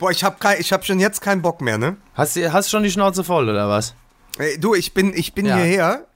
[0.00, 1.96] Boah, ich hab, kein, ich hab schon jetzt keinen Bock mehr, ne?
[2.14, 3.94] Hast du hast schon die Schnauze voll, oder was?
[4.38, 5.56] Ey, du, ich bin, ich bin Ja.
[5.56, 6.06] hierher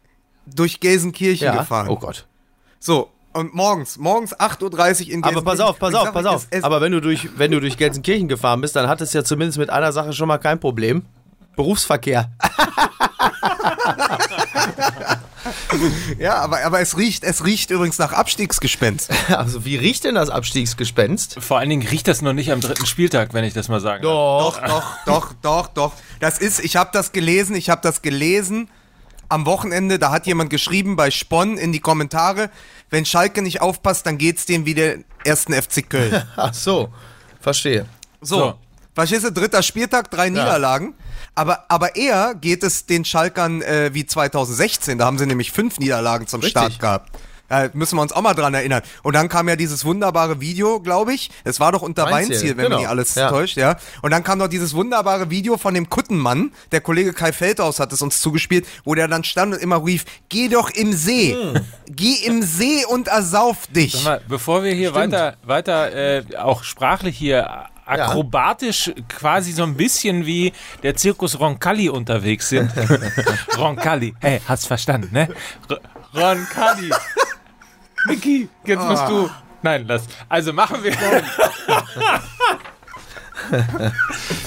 [0.46, 1.88] durch Gelsenkirchen gefahren.
[1.90, 2.26] Oh Gott.
[2.80, 5.24] So, und morgens, morgens 8.30 Uhr in Gelsenkirchen.
[5.24, 6.46] Aber pass auf, pass auf, pass auf.
[6.62, 9.58] Aber wenn du durch, wenn du durch Gelsenkirchen gefahren bist, dann hattest du ja zumindest
[9.58, 11.04] mit einer Sache schon mal kein Problem.
[11.54, 12.30] Berufsverkehr.
[16.18, 19.10] Ja, aber, aber es riecht, es riecht übrigens nach Abstiegsgespenst.
[19.34, 21.36] Also wie riecht denn das Abstiegsgespenst?
[21.40, 24.02] Vor allen Dingen riecht das noch nicht am dritten Spieltag, wenn ich das mal sagen
[24.02, 24.12] darf.
[24.12, 24.60] Doch.
[24.60, 25.92] Doch, doch, doch, doch, doch.
[26.20, 28.68] Das ist, ich habe das gelesen, ich habe das gelesen
[29.28, 32.50] am Wochenende, da hat jemand geschrieben bei Spon in die Kommentare,
[32.90, 36.22] wenn Schalke nicht aufpasst, dann geht's dem wie der ersten FC Köln.
[36.36, 36.92] Ach so.
[37.40, 37.86] Verstehe.
[38.20, 38.38] So.
[38.38, 38.54] So.
[38.94, 40.94] Verstehst du, dritter Spieltag, drei Niederlagen.
[41.34, 44.98] Aber, aber eher geht es den Schalkern äh, wie 2016.
[44.98, 46.52] Da haben sie nämlich fünf Niederlagen zum Richtig.
[46.52, 47.10] Start gehabt.
[47.50, 48.82] Äh, müssen wir uns auch mal dran erinnern.
[49.02, 51.30] Und dann kam ja dieses wunderbare Video, glaube ich.
[51.44, 52.78] Es war doch unter Weinziel, Weinziel, wenn genau.
[52.78, 53.28] mich alles Ja.
[53.28, 53.76] täuscht, ja.
[54.00, 56.52] Und dann kam noch dieses wunderbare Video von dem Kuttenmann.
[56.72, 60.06] Der Kollege Kai Feldhaus hat es uns zugespielt, wo der dann stand und immer rief,
[60.30, 61.36] geh doch im See.
[61.86, 63.92] Geh im See und ersauf dich.
[63.92, 65.12] Sag mal, bevor wir hier Stimmt.
[65.12, 71.88] weiter, weiter äh, auch sprachlich hier akrobatisch quasi so ein bisschen wie der Zirkus Roncalli
[71.88, 72.72] unterwegs sind.
[73.58, 75.28] Roncalli, hey, hast verstanden, ne?
[75.68, 75.80] R
[76.14, 76.90] Roncalli.
[78.06, 79.30] Niki, jetzt musst du.
[79.62, 80.04] Nein, lass.
[80.28, 80.92] Also machen wir.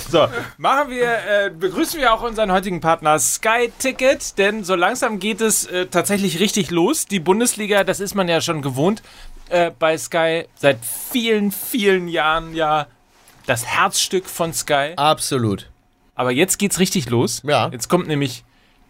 [0.10, 0.28] so,
[0.58, 5.42] machen wir, äh, begrüßen wir auch unseren heutigen Partner Sky Ticket, denn so langsam geht
[5.42, 7.06] es äh, tatsächlich richtig los.
[7.06, 9.04] Die Bundesliga, das ist man ja schon gewohnt
[9.50, 12.88] äh, bei Sky seit vielen, vielen Jahren ja
[13.48, 14.94] das Herzstück von Sky.
[14.95, 15.72] Absolut.
[16.14, 17.42] Aber jetzt geht's richtig los.
[17.44, 17.70] Ja.
[17.72, 18.44] Jetzt kommt nämlich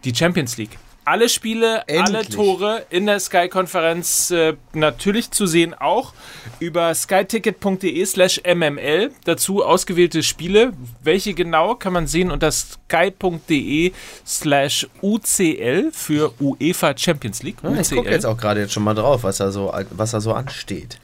[0.04, 0.78] die Champions League.
[1.04, 2.28] Alle Spiele, alle Endlich.
[2.28, 6.12] Tore in der Sky-Konferenz äh, natürlich zu sehen auch
[6.60, 9.10] über skyticket.de slash mml.
[9.24, 10.74] Dazu ausgewählte Spiele.
[11.02, 13.92] Welche genau kann man sehen unter sky.de
[14.26, 17.56] slash ucl für UEFA Champions League.
[17.80, 20.34] Ich gucke jetzt auch gerade jetzt schon mal drauf, was da so, was da so
[20.34, 20.98] ansteht.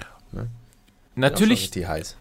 [1.16, 1.70] Natürlich.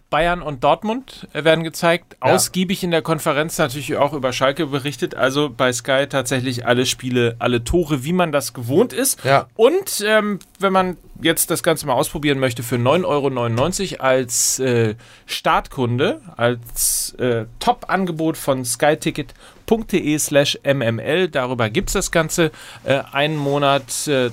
[0.08, 2.16] Bayern und Dortmund äh, werden gezeigt.
[2.24, 2.32] Ja.
[2.32, 5.16] Ausgiebig in der Konferenz natürlich auch über Schalke berichtet.
[5.16, 9.24] Also bei Sky tatsächlich alle Spiele, alle Tore, wie man das gewohnt ist.
[9.24, 9.48] Ja.
[9.56, 14.94] Und ähm, wenn man jetzt das Ganze mal ausprobieren möchte, für 9,99 Euro als äh,
[15.26, 21.28] Startkunde, als äh, Top-Angebot von skyticket.de slash mml.
[21.28, 22.52] Darüber gibt es das Ganze.
[22.84, 24.30] Äh, einen Monat äh,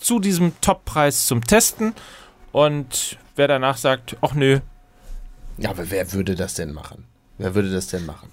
[0.00, 1.94] zu diesem Top-Preis zum Testen.
[2.52, 4.60] Und wer danach sagt, ach nö,
[5.56, 7.04] Ja, aber wer würde das denn machen?
[7.38, 8.30] Wer würde das denn machen?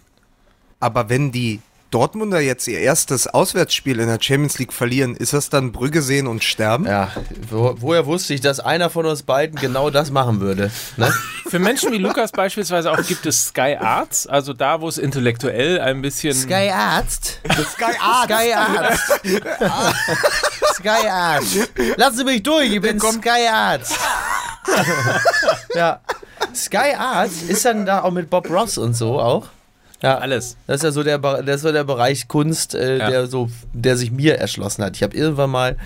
[0.79, 1.61] Aber wenn die
[1.95, 6.27] Dortmunder jetzt ihr erstes Auswärtsspiel in der Champions League verlieren, ist das dann Brügge sehen
[6.27, 6.85] und sterben?
[6.85, 7.11] Ja,
[7.49, 10.71] wo, woher wusste ich, dass einer von uns beiden genau das machen würde?
[10.97, 11.13] Ne?
[11.47, 15.79] Für Menschen wie Lukas beispielsweise auch gibt es Sky Arts, also da, wo es intellektuell
[15.79, 16.35] ein bisschen.
[16.69, 17.39] Arzt.
[17.47, 18.33] Sky Arzt.
[18.33, 19.21] Sky Arzt.
[20.73, 21.69] Sky Arzt.
[21.95, 23.97] Lassen Sie mich durch, ich bin Sky Arzt.
[25.75, 25.99] ja.
[26.53, 29.47] Sky Arzt ist dann da auch mit Bob Ross und so auch.
[30.01, 30.57] Ja, Alles.
[30.67, 33.09] Das ist ja so der, das ist so der Bereich Kunst, äh, Ja.
[33.09, 34.95] der so, der sich mir erschlossen hat.
[34.95, 35.77] Ich habe irgendwann mal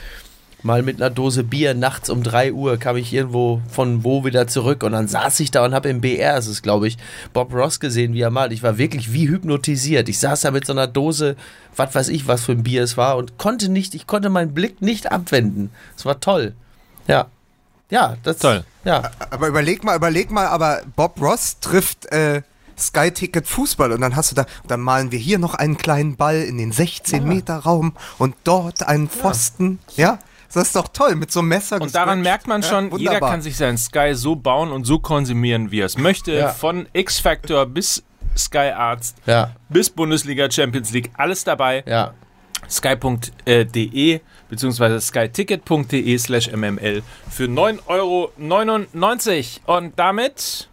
[0.62, 4.45] mal mit einer Dose Bier nachts um 3 Uhr kam ich irgendwo von wo wieder
[4.47, 6.97] zurück und dann saß ich da und habe im BR, es ist glaube ich,
[7.31, 8.51] Bob Ross gesehen, wie er malt.
[8.51, 10.09] Ich war wirklich wie hypnotisiert.
[10.09, 11.38] Ich saß da mit so einer Dose,
[11.78, 14.53] was weiß ich, was für ein Bier es war und konnte nicht, ich konnte meinen
[14.53, 15.69] Blick nicht abwenden.
[15.96, 16.53] Es war toll.
[17.07, 17.28] Ja.
[17.89, 18.63] Ja, das Toll.
[18.83, 19.11] Ja.
[19.29, 22.41] Aber überleg mal, überleg mal, aber Bob Ross trifft äh,
[22.77, 26.16] Sky Ticket Fußball und dann hast du da, dann malen wir hier noch einen kleinen
[26.16, 30.19] Ball in den 16 Meter Raum und dort einen Pfosten, ja?
[30.51, 33.19] Das ist doch toll, mit so einem Messer Und daran merkt man schon, Ja, jeder
[33.19, 36.31] kann sich sein Sky so bauen und so konsumieren, wie er es möchte.
[36.31, 36.49] Ja.
[36.49, 38.01] Von X-Factor bis
[38.35, 39.51] Sky Arts Ja.
[39.69, 41.83] bis Bundesliga Champions League, alles dabei.
[41.85, 42.13] Ja.
[42.69, 44.19] sky.de
[44.50, 49.78] beziehungsweise skyticket.de slash mml für 9,99 Euro.
[49.78, 50.69] Und damit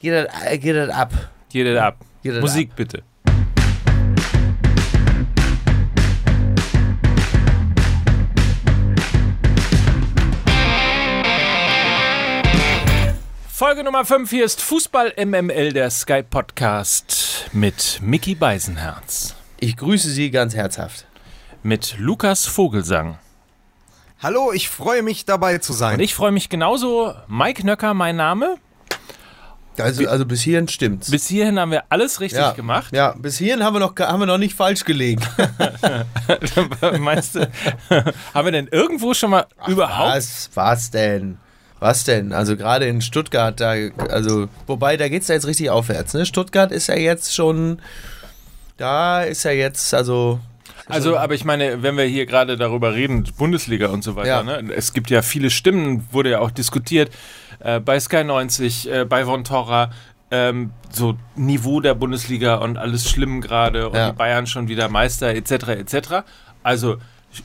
[0.00, 1.12] Geht das, äh, geht das ab.
[1.50, 1.96] geht es ab.
[2.22, 3.02] Geht das Musik bitte.
[13.48, 20.10] Folge Nummer 5 hier ist Fußball MML, der Sky Podcast mit Mickey Beisenherz, Ich grüße
[20.10, 21.06] Sie ganz herzhaft.
[21.62, 23.16] mit Lukas Vogelsang.
[24.22, 25.94] Hallo, ich freue mich dabei zu sein.
[25.94, 27.14] Und ich freue mich genauso.
[27.28, 28.56] Mike Nöcker, mein Name.
[29.78, 31.10] Also, also bis hierhin stimmt's.
[31.10, 32.52] Bis hierhin haben wir alles richtig ja.
[32.52, 32.94] gemacht.
[32.94, 35.22] Ja, bis hierhin haben wir noch, haben wir noch nicht falsch gelegen.
[37.00, 37.50] Meinst du,
[38.34, 40.14] haben wir denn irgendwo schon mal überhaupt?
[40.14, 40.50] Was?
[40.52, 41.38] Was denn?
[41.80, 42.34] Was denn?
[42.34, 43.72] Also gerade in Stuttgart, da,
[44.10, 46.26] also, wobei, da geht es ja jetzt richtig aufwärts, ne?
[46.26, 47.80] Stuttgart ist ja jetzt schon,
[48.76, 50.40] da ist ja jetzt, also.
[50.86, 54.42] Also, aber ich meine, wenn wir hier gerade darüber reden, Bundesliga und so weiter, Ja.
[54.42, 54.72] ne?
[54.74, 57.10] es gibt ja viele Stimmen, wurde ja auch diskutiert,
[57.60, 59.90] äh, bei Sky 90, äh, bei Von Torra,
[60.30, 64.10] ähm, so Niveau der Bundesliga und alles schlimm gerade und Ja.
[64.10, 65.68] die Bayern schon wieder Meister etc.
[65.68, 66.24] etc.
[66.62, 66.96] Also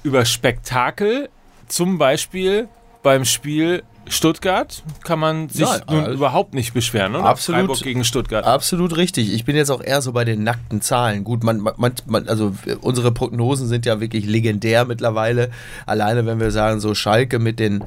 [0.04, 1.30] über Spektakel,
[1.68, 2.68] zum Beispiel
[3.04, 7.26] beim Spiel Stuttgart, kann man sich Ja, nun also- überhaupt nicht beschweren, oder?
[7.26, 7.62] Absolut.
[7.62, 8.46] Freiburg gegen Stuttgart.
[8.46, 9.34] Absolut richtig.
[9.34, 11.24] Ich bin jetzt auch eher so bei den nackten Zahlen.
[11.24, 15.50] Gut, man, man, man, also unsere Prognosen sind ja wirklich legendär mittlerweile.
[15.86, 17.84] Alleine wenn wir sagen, so Schalke mit den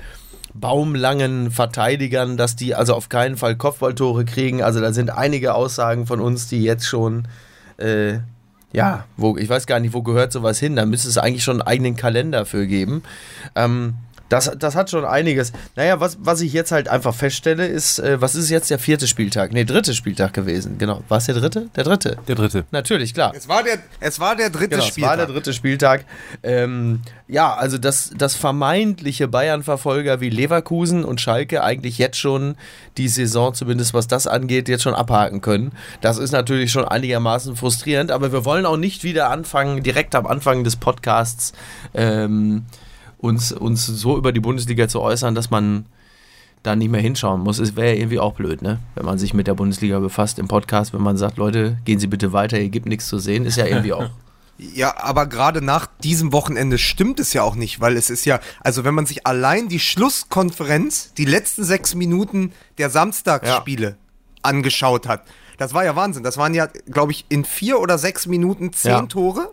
[0.54, 4.62] baumlangen Verteidigern, dass die also auf keinen Fall Kopfballtore kriegen.
[4.62, 7.26] Also da sind einige Aussagen von uns, die jetzt schon,
[7.78, 8.18] äh,
[8.72, 10.76] ja, wo, ich weiß gar nicht, wo gehört sowas hin.
[10.76, 13.02] Da müsste es eigentlich schon einen eigenen Kalender für geben.
[13.54, 13.94] Ähm,
[14.32, 15.52] das, das hat schon einiges.
[15.76, 19.06] Naja, was, was ich jetzt halt einfach feststelle, ist, äh, was ist jetzt der vierte
[19.06, 19.52] Spieltag?
[19.52, 20.78] Nee, dritte Spieltag gewesen.
[20.78, 21.02] Genau.
[21.08, 21.68] War es der dritte?
[21.76, 22.16] Der dritte.
[22.26, 22.64] Der dritte.
[22.70, 23.34] Natürlich, klar.
[23.36, 25.10] Es war der, es war der dritte Genau, es Spieltag.
[25.10, 26.06] war der dritte Spieltag.
[26.42, 32.56] Ähm, ja, also dass das vermeintliche Bayern-Verfolger wie Leverkusen und Schalke eigentlich jetzt schon
[32.96, 35.72] die Saison, zumindest was das angeht, jetzt schon abhaken können.
[36.00, 40.26] Das ist natürlich schon einigermaßen frustrierend, aber wir wollen auch nicht wieder anfangen, direkt am
[40.26, 41.52] Anfang des Podcasts
[41.92, 42.64] ähm,
[43.22, 45.86] uns, uns so über die Bundesliga zu äußern, dass man
[46.62, 47.58] da nicht mehr hinschauen muss.
[47.58, 48.78] Es wäre ja irgendwie auch blöd, ne?
[48.94, 52.06] Wenn man sich mit der Bundesliga befasst im Podcast, wenn man sagt, Leute, gehen Sie
[52.08, 54.10] bitte weiter, hier gibt nichts zu sehen, ist ja irgendwie auch.
[54.58, 58.38] Ja, aber gerade nach diesem Wochenende stimmt es ja auch nicht, weil es ist ja,
[58.60, 63.96] also wenn man sich allein die Schlusskonferenz, die letzten sechs Minuten der Samstagsspiele
[64.42, 65.24] angeschaut hat,
[65.58, 66.22] das war ja Wahnsinn.
[66.22, 69.02] Das waren ja, glaube ich, in vier oder sechs Minuten zehn Ja.
[69.06, 69.50] Tore.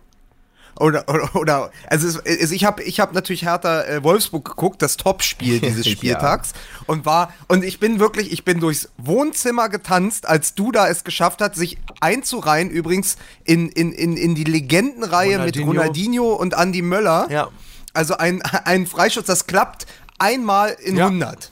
[0.80, 4.82] Oder, oder, oder also, es, also ich habe ich hab natürlich Hertha äh, Wolfsburg geguckt,
[4.82, 5.92] das Topspiel dieses Ja.
[5.92, 6.54] Spieltags
[6.88, 11.42] und war und ich bin wirklich, ich bin durchs Wohnzimmer getanzt, als Duda es geschafft
[11.42, 15.68] hat, sich einzureihen übrigens in, in, in, in die Legendenreihe mit Ronaldinho.
[15.72, 17.28] Ronaldinho und Andy Möller.
[17.30, 17.50] Ja.
[17.94, 19.86] Also ein, ein Freistoß, das klappt
[20.20, 21.08] einmal in Ja.
[21.08, 21.52] 100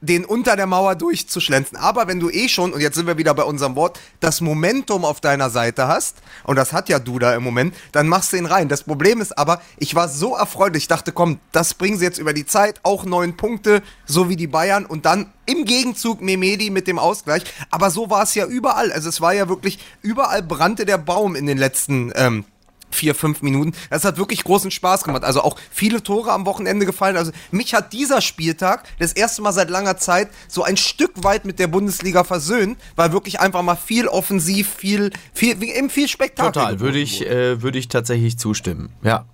[0.00, 1.76] den unter der Mauer durchzuschlänzen.
[1.76, 5.04] Aber wenn du eh schon, und jetzt sind wir wieder bei unserem Wort, das Momentum
[5.04, 8.46] auf deiner Seite hast, und das hat ja Duda im Moment, dann machst du ihn
[8.46, 8.68] rein.
[8.68, 12.18] Das Problem ist aber, ich war so erfreut, ich dachte, komm, das bringen sie jetzt
[12.18, 16.70] über die Zeit, auch neun Punkte, so wie die Bayern, und dann im Gegenzug Memedi
[16.70, 17.42] mit dem Ausgleich.
[17.70, 18.92] Aber so war es ja überall.
[18.92, 22.44] Also es war ja wirklich, überall brannte der Baum in den letzten ähm,
[22.90, 23.72] vier, fünf Minuten.
[23.90, 25.24] Das hat wirklich großen Spaß gemacht.
[25.24, 27.16] Also auch viele Tore am Wochenende gefallen.
[27.16, 31.44] Also mich hat dieser Spieltag das erste Mal seit langer Zeit so ein Stück weit
[31.44, 36.52] mit der Bundesliga versöhnt, weil wirklich einfach mal viel offensiv, viel, viel, eben viel Spektakel.
[36.52, 38.90] Total, würde ich, äh, würde ich tatsächlich zustimmen.
[39.02, 39.24] Ja.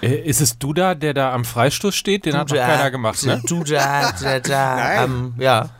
[0.00, 2.26] Äh, Ist es Duda, der da am Freistoß steht?
[2.26, 3.40] Den hat noch keiner gemacht, ne?
[3.46, 4.76] Du da, da, da.
[4.76, 5.04] Nein.
[5.04, 5.70] Ähm, ja.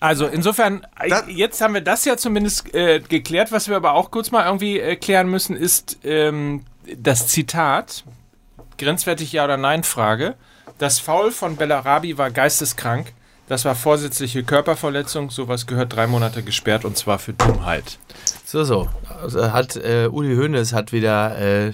[0.00, 3.50] Also insofern, äh, Das- jetzt haben wir das ja zumindest äh, geklärt.
[3.52, 6.64] Was wir aber auch kurz mal irgendwie äh, klären müssen, ist ähm,
[6.96, 8.04] das Zitat,
[8.78, 10.34] grenzwertig ja oder nein Frage.
[10.78, 13.12] Das Foul von Bellarabi war geisteskrank.
[13.48, 15.30] Das war vorsätzliche Körperverletzung.
[15.30, 17.98] Sowas gehört drei Monate gesperrt und zwar für Dummheit.
[18.44, 18.88] So, so.
[19.22, 21.72] Also hat äh, Uli Hoeneß hat wieder äh,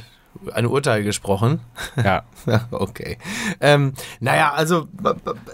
[0.53, 1.61] ein Urteil gesprochen.
[2.03, 2.23] Ja.
[2.71, 3.17] Okay.
[3.61, 4.87] Ähm, naja, also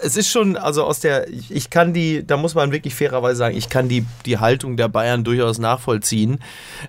[0.01, 3.37] es ist schon, also aus der, ich, ich kann die, da muss man wirklich fairerweise
[3.37, 6.39] sagen, ich kann die, die Haltung der Bayern durchaus nachvollziehen.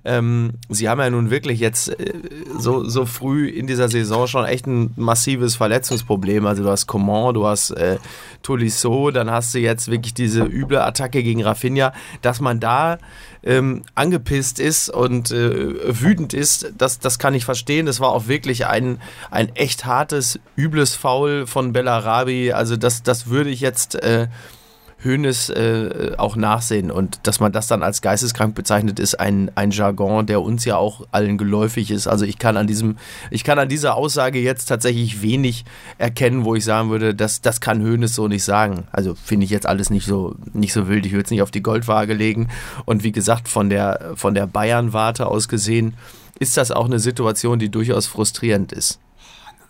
[0.04, 2.14] Ähm, sie haben ja nun wirklich jetzt äh,
[2.58, 6.46] so, so früh in dieser Saison schon echt ein massives Verletzungsproblem.
[6.46, 7.98] Also du hast Coman, du hast äh,
[8.42, 12.98] Tolisso, dann hast du jetzt wirklich diese üble Attacke gegen Rafinha, dass man da
[13.42, 17.86] ähm, angepisst ist und äh, wütend ist, das, das kann ich verstehen.
[17.86, 22.52] Das war auch wirklich ein, ein echt hartes, übles Foul von Bellarabi.
[22.52, 24.28] Also das, das würde ich jetzt äh,
[25.04, 26.90] Hoeneß äh, auch nachsehen.
[26.90, 30.76] Und dass man das dann als geisteskrank bezeichnet, ist ein, ein Jargon, der uns ja
[30.76, 32.06] auch allen geläufig ist.
[32.06, 32.96] Also ich kann an diesem,
[33.30, 35.64] ich kann an dieser Aussage jetzt tatsächlich wenig
[35.98, 38.84] erkennen, wo ich sagen würde, das, das kann Hoeneß so nicht sagen.
[38.92, 41.06] Also finde ich jetzt alles nicht so, nicht so wild.
[41.06, 42.48] Ich würde es nicht auf die Goldwaage legen.
[42.84, 45.94] Und wie gesagt, von der, von der Bayern-Warte aus gesehen,
[46.38, 48.98] ist das auch eine Situation, die durchaus frustrierend ist.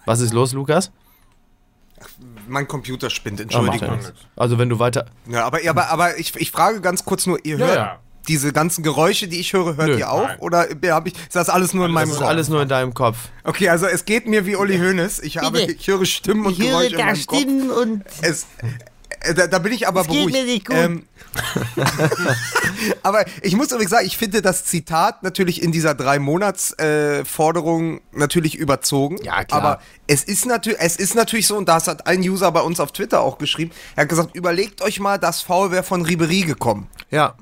[0.06, 0.90] Was ist los, Lukas?
[2.52, 3.88] Mein Computer spinnt, Ah, Entschuldigung.
[4.02, 4.10] ja.
[4.36, 5.06] Also wenn du weiter.
[5.28, 7.98] Ja, aber, aber, aber ich, ich frage ganz kurz nur, ihr Ja, hört ja.
[8.28, 10.26] diese ganzen Geräusche, die ich höre, hört Nö, ihr auch?
[10.26, 10.38] nein.
[10.40, 12.28] Oder habe ich, ist das alles nur in meinem Das ist Kopf?
[12.28, 13.16] alles nur in deinem Kopf.
[13.44, 15.20] Okay, also es geht mir wie Uli Hoeneß.
[15.20, 17.78] Ich, habe, ich höre Stimmen und Geräusche in meinem Kopf.
[17.82, 18.04] und.
[18.20, 18.46] Es,
[19.36, 20.36] Da, da bin ich aber Das geht beruhigt.
[20.36, 20.76] mir nicht gut.
[20.76, 21.06] Ähm,
[23.02, 27.24] aber ich muss übrigens sagen, ich finde das Zitat natürlich in dieser drei Monats äh,
[27.24, 29.18] Forderung natürlich überzogen.
[29.22, 29.62] Ja, klar.
[29.62, 32.80] Aber es ist natürlich, es ist natürlich so und das hat ein User bei uns
[32.80, 33.70] auf Twitter auch geschrieben.
[33.96, 37.34] Er hat gesagt, überlegt euch mal, das Foul wäre von Ribery gekommen Ja.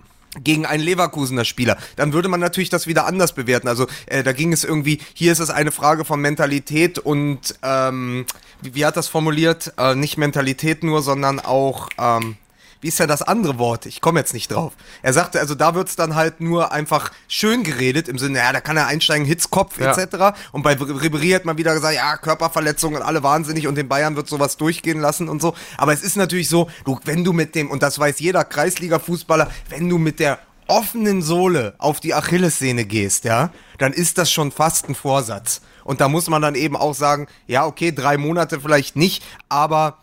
[0.42, 3.68] Gegen einen Leverkusener Spieler, dann würde man natürlich das wieder anders bewerten.
[3.68, 8.26] Also äh, da ging es irgendwie, hier ist es eine Frage von Mentalität und ähm,
[8.62, 9.72] wie, wie hat das formuliert?
[9.78, 12.37] Äh, nicht Mentalität nur, sondern auch, ähm,
[12.80, 13.87] wie ist ja das andere Wort?
[13.87, 14.72] Ich komme jetzt nicht drauf.
[15.02, 18.60] Er sagte, also da wird's dann halt nur einfach schön geredet, im Sinne, ja, da
[18.60, 19.92] kann er einsteigen, Hitzkopf Ja.
[19.92, 20.38] etc.
[20.52, 24.16] Und bei Ribery hat man wieder gesagt, ja, Körperverletzungen und alle wahnsinnig und den Bayern
[24.16, 25.54] wird sowas durchgehen lassen und so.
[25.76, 29.49] Aber es ist natürlich so, du, wenn du mit dem, und das weiß jeder Kreisliga-Fußballer,
[29.68, 34.52] wenn du mit der offenen Sohle auf die Achillessehne gehst, ja, dann ist das schon
[34.52, 35.60] fast ein Vorsatz.
[35.84, 39.99] Und da muss man dann eben auch sagen, ja, okay, drei Monate vielleicht nicht, aber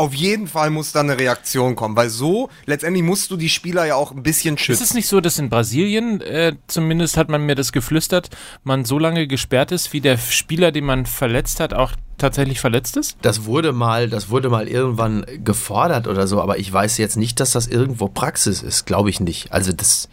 [0.00, 3.84] auf jeden Fall muss da eine Reaktion kommen, weil so letztendlich musst du die Spieler
[3.84, 4.82] ja auch ein bisschen Ist schützen.
[4.82, 8.30] es nicht so, dass in Brasilien, äh, zumindest hat man mir das geflüstert,
[8.64, 12.96] man so lange gesperrt ist, wie der Spieler, den man verletzt hat, auch tatsächlich verletzt
[12.96, 13.18] ist?
[13.20, 17.38] Das wurde mal, das wurde mal irgendwann gefordert oder so, aber ich weiß jetzt nicht,
[17.38, 19.52] dass das irgendwo Praxis ist, glaube ich nicht.
[19.52, 20.08] Also das,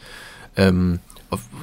[0.58, 1.00] ähm,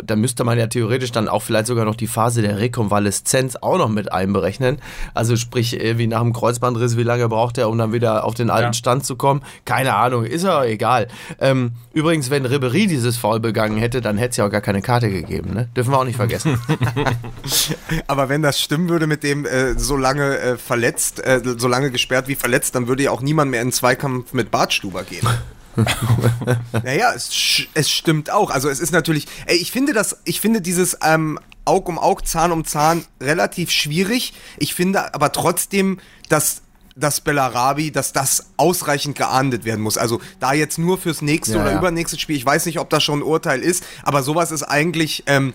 [0.04, 3.78] da müsste man ja theoretisch dann auch vielleicht sogar noch die Phase der Rekonvaleszenz auch
[3.78, 4.78] noch mit einberechnen.
[5.14, 8.34] Also sprich, äh, wie nach dem Kreuzbandriss, wie lange braucht er, um dann wieder auf
[8.34, 8.72] den alten Ja.
[8.72, 9.42] Stand zu kommen?
[9.64, 11.08] Keine Ahnung, ist ja egal.
[11.40, 14.82] Ähm, übrigens, wenn Ribery dieses Foul begangen hätte, dann hätte es ja auch gar keine
[14.82, 15.68] Karte gegeben, ne?
[15.76, 16.58] Dürfen wir auch nicht vergessen.
[18.06, 21.90] Aber wenn das stimmen würde mit dem äh, so lange äh, verletzt, äh, so lange
[21.90, 25.26] gesperrt wie verletzt, dann würde ja auch niemand mehr in den Zweikampf mit Bartstuber gehen.
[26.84, 28.50] naja, es, es stimmt auch.
[28.50, 32.26] Also es ist natürlich, ey, ich finde das, ich finde dieses ähm, Aug um Aug,
[32.26, 34.34] Zahn um Zahn relativ schwierig.
[34.58, 36.62] Ich finde aber trotzdem, dass
[36.96, 39.98] dass Bellarabi, dass das ausreichend geahndet werden muss.
[39.98, 41.78] Also da jetzt nur fürs nächste Ja, oder ja.
[41.78, 45.24] übernächste Spiel, ich weiß nicht, ob das schon ein Urteil ist, aber sowas ist eigentlich,
[45.26, 45.54] ähm,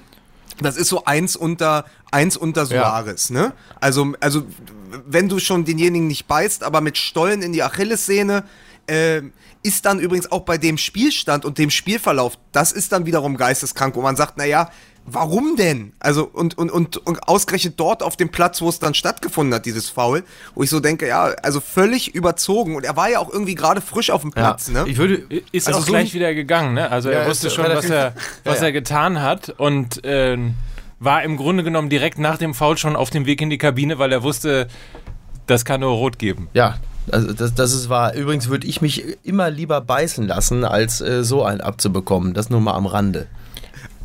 [0.61, 3.53] das ist so eins unter eins unter Suarez, ne?
[3.79, 4.43] Also also
[5.07, 8.43] wenn du schon denjenigen nicht beißt, aber mit Stollen in die Achillessehne
[8.87, 9.21] äh,
[9.63, 13.95] ist dann übrigens auch bei dem Spielstand und dem Spielverlauf, das ist dann wiederum geisteskrank,
[13.95, 14.69] wo man sagt, na ja,
[15.05, 15.93] warum denn?
[15.99, 19.65] Also und und und, und ausgerechnet dort auf dem Platz, wo es dann stattgefunden hat,
[19.65, 20.23] dieses Foul,
[20.55, 23.81] wo ich so denke, ja, also völlig überzogen und er war ja auch irgendwie gerade
[23.81, 24.85] frisch auf dem Platz, ne?
[24.87, 26.89] Ich würde, Ist Also auch so gleich wieder gegangen, ne?
[26.89, 28.13] Also Ja, er wusste schon, was er,
[28.43, 28.67] was Ja, ja.
[28.67, 30.55] er getan hat und ähm,
[30.99, 33.99] war im Grunde genommen direkt nach dem Foul schon auf dem Weg in die Kabine,
[33.99, 34.67] weil er wusste,
[35.47, 36.49] das kann nur rot geben.
[36.53, 36.77] Ja,
[37.11, 38.13] also das, das ist wahr.
[38.13, 42.33] Übrigens würde ich mich immer lieber beißen lassen, als äh, so einen abzubekommen.
[42.33, 43.27] Das nur mal am Rande.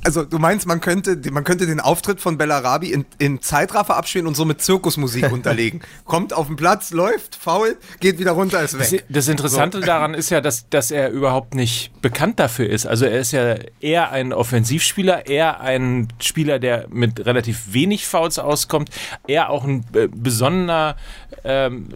[0.05, 4.27] Also du meinst, man könnte, man könnte den Auftritt von Bellarabi in, in Zeitraffer abspielen
[4.27, 5.81] und so mit Zirkusmusik unterlegen.
[6.05, 9.05] Kommt auf den Platz, läuft, faul, geht wieder runter, ist Das, weg.
[9.09, 12.87] das Interessante daran ist ja, dass, dass er überhaupt nicht bekannt dafür ist.
[12.87, 18.39] Also er ist ja eher ein Offensivspieler, eher ein Spieler, der mit relativ wenig Fouls
[18.39, 18.91] auskommt,
[19.27, 20.97] eher auch ein äh, besonderer,
[21.45, 21.89] ähm,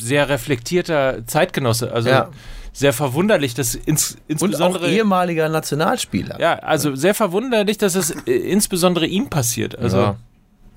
[0.00, 1.92] sehr reflektierter Zeitgenosse.
[1.92, 2.30] Also Ja.
[2.72, 6.40] sehr verwunderlich, dass ins, Und auch insbesondere ehemaliger Nationalspieler.
[6.40, 9.78] ja, also sehr verwunderlich, dass es äh, insbesondere ihm passiert.
[9.78, 10.16] Also ja.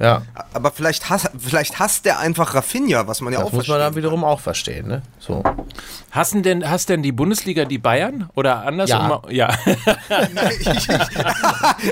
[0.02, 0.24] Ja.
[0.54, 3.80] Aber vielleicht, hass, vielleicht hasst der einfach Rafinha, was man ja Das auch muss man
[3.80, 4.88] dann wiederum auch verstehen.
[4.88, 5.02] Ne?
[5.20, 5.44] So.
[6.12, 8.30] hassen denn, hasst denn die Bundesliga die Bayern?
[8.36, 9.22] Oder andersrum?
[9.30, 9.50] Ja.
[10.60, 10.88] ich, ich,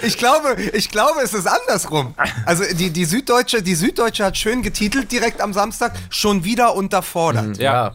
[0.01, 2.15] ich, glaube, ich glaube, es ist andersrum.
[2.45, 7.57] Also die, die, Süddeutsche, die Süddeutsche hat schön getitelt direkt am Samstag, schon wieder unterfordert.
[7.57, 7.69] Ja.
[7.69, 7.93] Ja,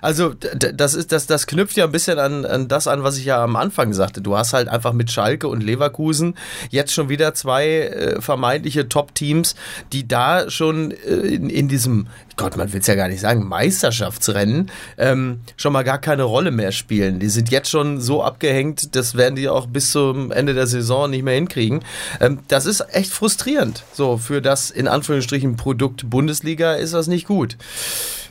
[0.00, 3.02] also d- d- das ist das das knüpft ja ein bisschen an, an das an,
[3.02, 4.20] was ich ja am Anfang sagte.
[4.20, 6.34] Du hast halt einfach mit Schalke und Leverkusen
[6.70, 9.54] jetzt schon wieder zwei äh, vermeintliche Top-Teams,
[9.92, 10.94] die da schon äh,
[11.34, 12.06] in, in diesem
[12.36, 16.50] Gott, man will es ja gar nicht sagen, Meisterschaftsrennen ähm, schon mal gar keine Rolle
[16.50, 17.18] mehr spielen.
[17.18, 21.10] Die sind jetzt schon so abgehängt, das werden die auch bis zum Ende der Saison
[21.10, 21.84] nicht mehr hinkriegen.
[22.20, 23.82] Ähm, das ist echt frustrierend.
[23.92, 27.56] So für das in Anführungsstrichen Produkt Bundesliga ist das nicht gut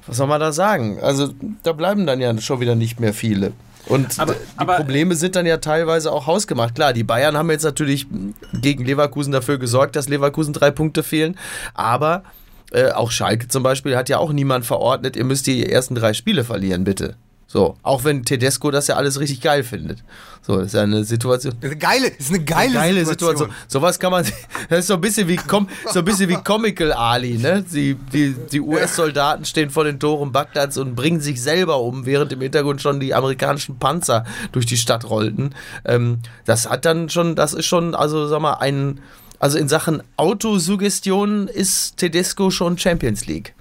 [0.07, 0.99] was soll man da sagen?
[1.01, 1.29] Also
[1.63, 3.53] da bleiben dann ja schon wieder nicht mehr viele.
[3.87, 6.75] Und Aber- die aber- Probleme sind dann ja teilweise auch hausgemacht.
[6.75, 8.05] Klar, die Bayern haben jetzt natürlich
[8.53, 11.35] gegen Leverkusen dafür gesorgt, dass Leverkusen drei Punkte fehlen.
[11.73, 12.23] Aber
[12.71, 16.13] äh, auch Schalke zum Beispiel hat ja auch niemand verordnet, ihr müsst die ersten drei
[16.13, 17.15] Spiele verlieren, bitte.
[17.51, 20.05] So, auch wenn Tedesco das ja alles richtig geil findet.
[20.41, 21.53] So, das ist ja eine Situation.
[21.61, 23.49] Eine geile, ist eine geile, Geile Situation.
[23.49, 23.55] Situation.
[23.67, 24.23] Sowas kann man,
[24.69, 27.61] das ist so ein bisschen wie, Com, so ein bisschen wie Comical Ali, ne?
[27.69, 32.31] Die, die, die US-Soldaten stehen vor den Toren Bagdads und bringen sich selber um, während
[32.31, 35.53] im Hintergrund schon die amerikanischen Panzer durch die Stadt rollten.
[35.83, 39.01] Ähm, das hat dann schon, das ist schon, also sag mal, ein,
[39.39, 43.53] also in Sachen Autosuggestion ist Tedesco schon Champions League.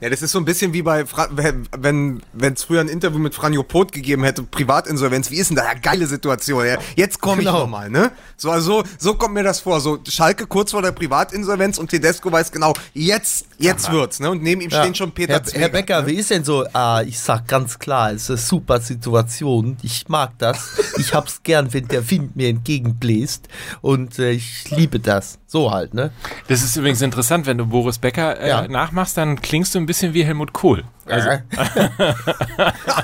[0.00, 1.68] Ja, das ist so ein bisschen wie bei, Fra wenn
[2.32, 5.30] wenn es früher ein Interview mit Franjo Pot gegeben hätte, Privatinsolvenz.
[5.30, 5.64] Wie ist denn da?
[5.64, 6.64] Ja, geile Situation.
[6.64, 7.54] Ja, jetzt komme Genau.
[7.54, 8.12] ich nochmal, ne?
[8.36, 9.80] So, also, so kommt mir das vor.
[9.80, 14.30] So Schalke kurz vor der Privatinsolvenz und Tedesco weiß genau, jetzt, jetzt wird's, ne?
[14.30, 16.06] Und neben ihm stehen schon Peter Herr, Zwegert, Herr Becker, ne?
[16.06, 16.64] wie ist denn so?
[16.72, 19.76] Ah, ich sag ganz klar, es ist eine super Situation.
[19.82, 20.78] Ich mag das.
[20.98, 23.48] Ich hab's gern, wenn der Wind mir entgegenbläst.
[23.80, 25.38] Und äh, ich liebe das.
[25.50, 26.10] So halt, ne?
[26.48, 28.68] Das ist übrigens interessant, wenn du Boris Becker äh, Ja.
[28.68, 30.84] nachmachst, dann klingst du ein bisschen wie Helmut Kohl.
[31.06, 31.30] Also,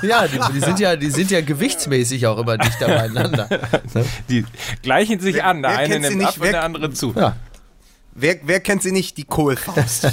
[0.03, 3.47] ja, die, die, sind ja, die sind ja gewichtsmäßig auch immer dichter beieinander.
[3.95, 4.05] Ne?
[4.29, 4.45] die
[4.83, 5.63] gleichen sich Wer- an.
[5.63, 6.27] Der eine nimmt nicht?
[6.27, 7.13] ab und Wer- der andere zu.
[7.15, 7.35] Ja.
[8.17, 9.17] Wer, wer kennt sie nicht?
[9.17, 10.07] Die Kohlfaust.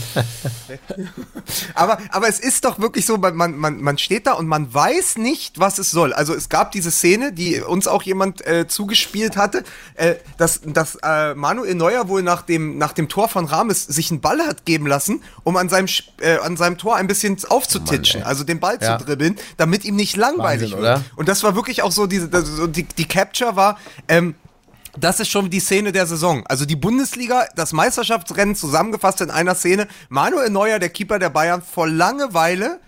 [1.74, 5.18] aber, aber es ist doch wirklich so, man, man, man steht da und man weiß
[5.18, 6.12] nicht, was es soll.
[6.12, 9.62] Also es gab diese Szene, die uns auch jemand äh, zugespielt hatte,
[9.94, 14.10] äh, dass, dass äh, Manuel Neuer wohl nach dem, nach dem Tor von Rames sich
[14.10, 15.86] einen Ball hat geben lassen, um an seinem,
[16.20, 18.26] äh, an seinem Tor ein bisschen aufzutitschen, ey.
[18.26, 18.98] also den Ball Ja.
[18.98, 20.96] zu dribbeln, damit ihm nicht langweilig Wahnsinn, wird.
[20.98, 21.04] oder?
[21.14, 23.78] Und das war wirklich auch so, diese, so die, die Capture war,
[24.08, 24.34] ähm,
[24.98, 26.44] das ist schon die Szene der Saison.
[26.46, 29.88] Also die Bundesliga, das Meisterschaftsrennen zusammengefasst in einer Szene.
[30.08, 32.80] Manuel Neuer, der Keeper der Bayern, vor Langeweile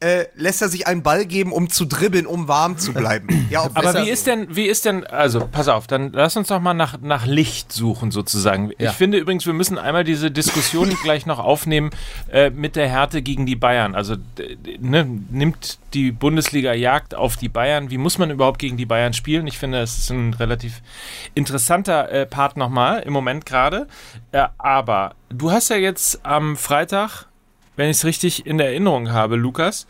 [0.00, 3.28] äh, lässt er sich einen Ball geben, um zu dribbeln, um warm zu bleiben.
[3.48, 6.60] Ja, Aber wie ist denn, wie ist denn, also pass auf, dann lass uns doch
[6.60, 8.72] mal nach, nach Licht suchen sozusagen.
[8.76, 8.90] Ja.
[8.90, 11.90] Ich finde übrigens, wir müssen einmal diese Diskussion gleich noch aufnehmen
[12.30, 13.94] äh, mit der Härte gegen die Bayern.
[13.94, 14.16] Also
[14.80, 17.90] ne, nimmt die Bundesliga Jagd auf die Bayern.
[17.90, 19.46] Wie muss man überhaupt gegen die Bayern spielen?
[19.46, 20.82] Ich finde, es ist ein relativ
[21.34, 23.86] interessanter äh, Part nochmal im Moment gerade.
[24.32, 27.26] Äh, aber du hast ja jetzt am Freitag,
[27.76, 29.86] wenn ich es richtig in Erinnerung habe, Lukas,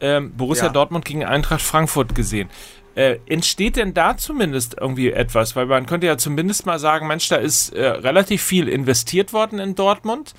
[0.00, 0.72] ähm, Borussia Ja.
[0.72, 2.48] Dortmund gegen Eintracht Frankfurt gesehen.
[2.94, 5.54] Äh, entsteht denn da zumindest irgendwie etwas?
[5.54, 9.58] Weil man könnte ja zumindest mal sagen, Mensch, da ist äh, relativ viel investiert worden
[9.60, 10.34] in Dortmund.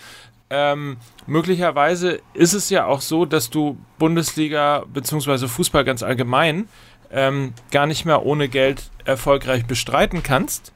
[0.50, 5.48] Ähm, möglicherweise ist es ja auch so, dass du Bundesliga bzw.
[5.48, 6.68] Fußball ganz allgemein
[7.12, 10.74] ähm, gar nicht mehr ohne Geld erfolgreich bestreiten kannst.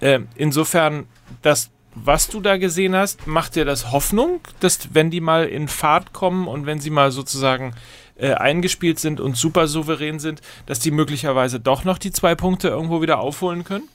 [0.00, 1.06] Ähm, insofern,
[1.42, 5.68] das, was du da gesehen hast, macht dir das Hoffnung, dass wenn die mal in
[5.68, 7.74] Fahrt kommen und wenn sie mal sozusagen
[8.16, 12.68] äh, eingespielt sind und super souverän sind, dass die möglicherweise doch noch die zwei Punkte
[12.68, 13.88] irgendwo wieder aufholen können?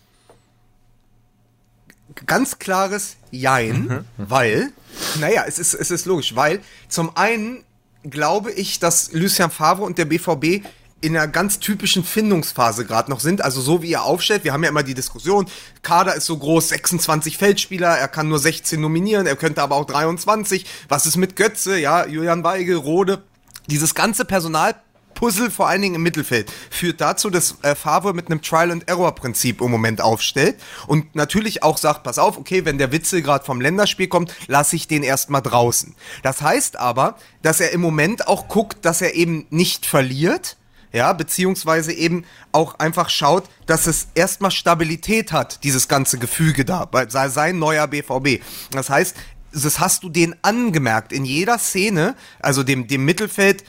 [2.25, 4.71] ganz klares Jein, weil,
[5.19, 7.63] naja, es ist, es ist logisch, weil zum einen
[8.03, 10.65] glaube ich, dass Lucien Favre und der BVB
[11.01, 13.41] in einer ganz typischen Findungsphase gerade noch sind.
[13.41, 15.47] Also so wie er aufstellt, wir haben ja immer die Diskussion,
[15.81, 19.85] Kader ist so groß, 26 Feldspieler, er kann nur 16 nominieren, er könnte aber auch
[19.85, 20.65] 23.
[20.89, 23.23] Was ist mit Götze, ja, Julian Weigel, Rode,
[23.67, 28.41] dieses ganze Personalpuzzle, vor allen Dingen im Mittelfeld, führt dazu, dass äh, Favre mit einem
[28.41, 30.57] Trial-and-Error-Prinzip im Moment aufstellt
[30.87, 34.75] und natürlich auch sagt, pass auf, okay, wenn der Witzel gerade vom Länderspiel kommt, lasse
[34.75, 35.95] ich den erstmal draußen.
[36.23, 40.57] Das heißt aber, dass er im Moment auch guckt, dass er eben nicht verliert,
[40.91, 46.89] ja, beziehungsweise eben auch einfach schaut, dass es erstmal Stabilität hat, dieses ganze Gefüge da,
[47.09, 48.41] sei- sein neuer BVB.
[48.71, 49.15] Das heißt,
[49.51, 53.63] das hast du den angemerkt in jeder Szene, also dem, dem Mittelfeld,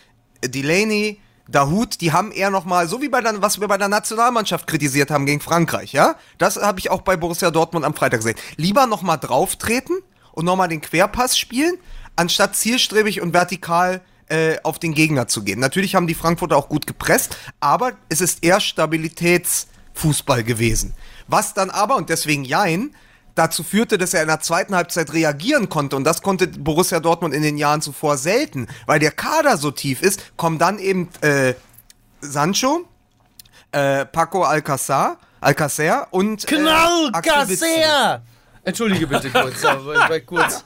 [0.44, 3.88] Delaney, Dahut, die haben eher noch mal, so wie bei der, was wir bei der
[3.88, 8.20] Nationalmannschaft kritisiert haben gegen Frankreich, ja, das habe ich auch bei Borussia Dortmund am Freitag
[8.20, 8.36] gesehen.
[8.56, 9.98] Lieber noch mal drauftreten
[10.32, 11.76] und noch mal den Querpass spielen,
[12.14, 14.00] anstatt zielstrebig und vertikal
[14.30, 15.60] äh, auf den Gegner zu gehen.
[15.60, 20.94] Natürlich haben die Frankfurter auch gut gepresst, aber es ist eher Stabilitätsfußball gewesen.
[21.26, 22.94] Was dann aber, und deswegen Jein,
[23.34, 25.96] dazu führte, dass er in der zweiten Halbzeit reagieren konnte.
[25.96, 30.02] Und das konnte Borussia Dortmund in den Jahren zuvor selten, weil der Kader so tief
[30.02, 31.54] ist, kommen dann eben äh,
[32.20, 32.86] Sancho,
[33.72, 36.68] äh, Paco Alcázar, Alcacer und äh,
[37.12, 38.22] Axel Witsel.
[38.64, 40.64] Entschuldige bitte kurz, aber kurz,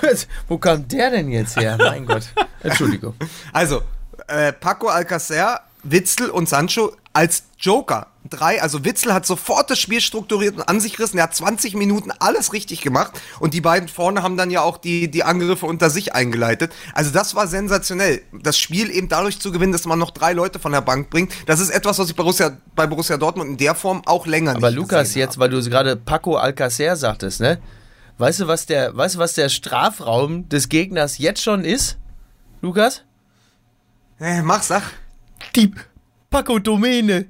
[0.00, 0.26] kurz.
[0.48, 1.76] Wo kam der denn jetzt her?
[1.78, 2.24] Mein Gott.
[2.62, 3.14] Entschuldigung.
[3.52, 3.82] Also,
[4.28, 8.06] äh, Paco Alcacer, Witzel und Sancho als Joker.
[8.30, 11.18] Drei, also Witzel hat sofort das Spiel strukturiert und an sich gerissen.
[11.18, 13.20] Er hat 20 Minuten alles richtig gemacht.
[13.38, 16.72] Und die beiden vorne haben dann ja auch die, die Angriffe unter sich eingeleitet.
[16.94, 18.22] Also das war sensationell.
[18.32, 21.32] Das Spiel eben dadurch zu gewinnen, dass man noch drei Leute von der Bank bringt.
[21.46, 24.56] Das ist etwas, was ich bei Borussia, bei Borussia Dortmund in der Form auch länger
[24.56, 27.58] Aber nicht Lukas, gesehen jetzt, weil du gerade Paco Alcacer sagtest, ne?
[28.16, 31.98] Weißt du, was der, weißt du, was der Strafraum des Gegners jetzt schon ist?
[32.62, 33.02] Lukas?
[34.18, 34.30] habe.
[34.30, 34.82] Äh, mach, sag.
[35.56, 35.72] Die
[36.30, 37.26] Paco Domäne.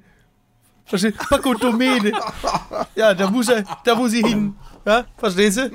[0.98, 1.26] Verstehst du?
[1.28, 2.12] Paco Domäne.
[2.94, 4.54] Ja, da muss er, da muss sie hin.
[4.86, 5.70] Ja, verstehst du?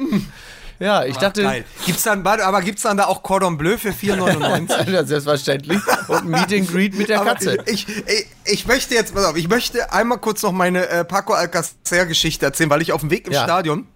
[0.80, 1.42] Ja, ich dachte.
[1.44, 1.66] Geil.
[1.86, 4.90] Gibt's dann, aber gibt's dann da auch Cordon Bleu für 4,99?
[4.90, 5.80] Ja, selbstverständlich.
[6.08, 7.58] Und Meet and Greet mit der Katze.
[7.66, 11.34] Ich, ich, ich möchte jetzt, pass auf, ich möchte einmal kurz noch meine äh, Paco
[11.34, 13.44] Alcacer-Geschichte erzählen, weil ich auf dem Weg im Ja.
[13.44, 13.88] Stadion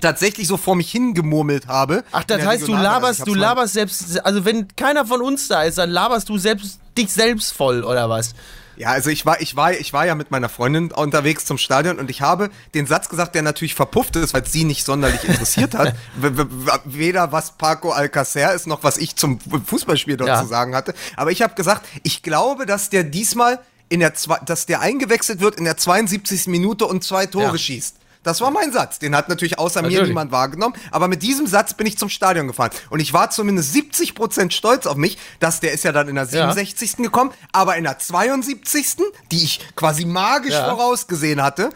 [0.00, 2.04] tatsächlich so vor mich hingemurmelt habe.
[2.12, 2.72] Ach, das heißt, du.
[2.72, 6.28] Also laberst, ich du laberst selbst, also wenn keiner von uns da ist, dann laberst
[6.28, 8.34] du selbst dich selbst voll, oder was?
[8.78, 11.98] Ja, also ich war, ich war, ich war ja mit meiner Freundin unterwegs zum Stadion
[11.98, 15.74] und ich habe den Satz gesagt, der natürlich verpufft ist, weil sie nicht sonderlich interessiert
[15.74, 15.94] hat.
[16.84, 20.40] Weder was Paco Alcacer ist, noch was ich zum Fußballspiel dort Ja.
[20.42, 20.94] zu sagen hatte.
[21.16, 25.40] Aber ich habe gesagt, ich glaube, dass der diesmal in der, zwei- dass der eingewechselt
[25.40, 26.46] wird in der 72.
[26.46, 27.58] Minute und zwei Tore Ja.
[27.58, 27.96] schießt.
[28.22, 28.98] Das war mein Satz.
[28.98, 30.08] Den hat natürlich außer mir Natürlich.
[30.08, 30.74] niemand wahrgenommen.
[30.90, 32.70] Aber mit diesem Satz bin ich zum Stadion gefahren.
[32.90, 36.24] Und ich war zumindest 70% stolz auf mich, dass der ist ja dann in der
[36.24, 36.30] Ja.
[36.52, 36.96] 67.
[37.02, 38.96] gekommen, aber in der 72.,
[39.30, 40.68] die ich quasi magisch Ja.
[40.68, 41.70] vorausgesehen hatte,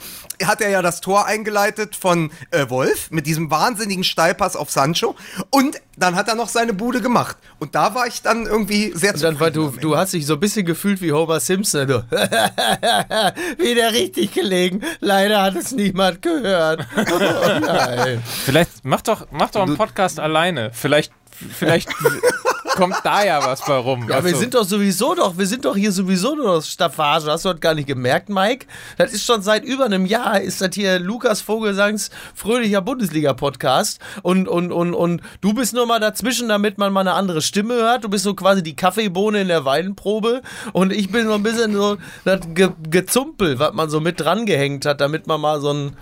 [0.46, 5.14] hat er ja das Tor eingeleitet von äh, Wolf mit diesem wahnsinnigen Steilpass auf Sancho.
[5.50, 7.36] Und dann hat er noch seine Bude gemacht.
[7.58, 10.34] Und da war ich dann irgendwie sehr Und dann, weil du, du hast dich so
[10.34, 11.86] ein bisschen gefühlt wie Homer Simpson.
[11.86, 12.04] Du.
[12.10, 14.82] Wieder richtig gelegen.
[15.00, 16.86] Leider hat es niemand gehört.
[17.12, 18.22] Oh nein.
[18.44, 20.70] Vielleicht mach doch, mach doch einen Podcast alleine.
[20.72, 21.12] Vielleicht,
[21.58, 21.88] vielleicht
[22.72, 24.02] kommt da ja was bei rum.
[24.02, 27.26] Ja, wir Also, sind doch sowieso doch, wir sind doch hier sowieso nur noch Staffage.
[27.26, 28.66] Hast du das gar nicht gemerkt, Mike?
[28.98, 34.00] Das ist schon seit über einem Jahr, ist das hier Lukas Vogelsangs fröhlicher Bundesliga-Podcast.
[34.22, 37.74] Und, und, und, und du bist nur mal dazwischen, damit man mal eine andere Stimme
[37.74, 38.04] hört.
[38.04, 40.42] Du bist so quasi die Kaffeebohne in der Weinprobe.
[40.72, 44.46] Und ich bin so ein bisschen so das Ge Gezumpel, was man so mit dran
[44.46, 45.96] gehängt hat, damit man mal so ein,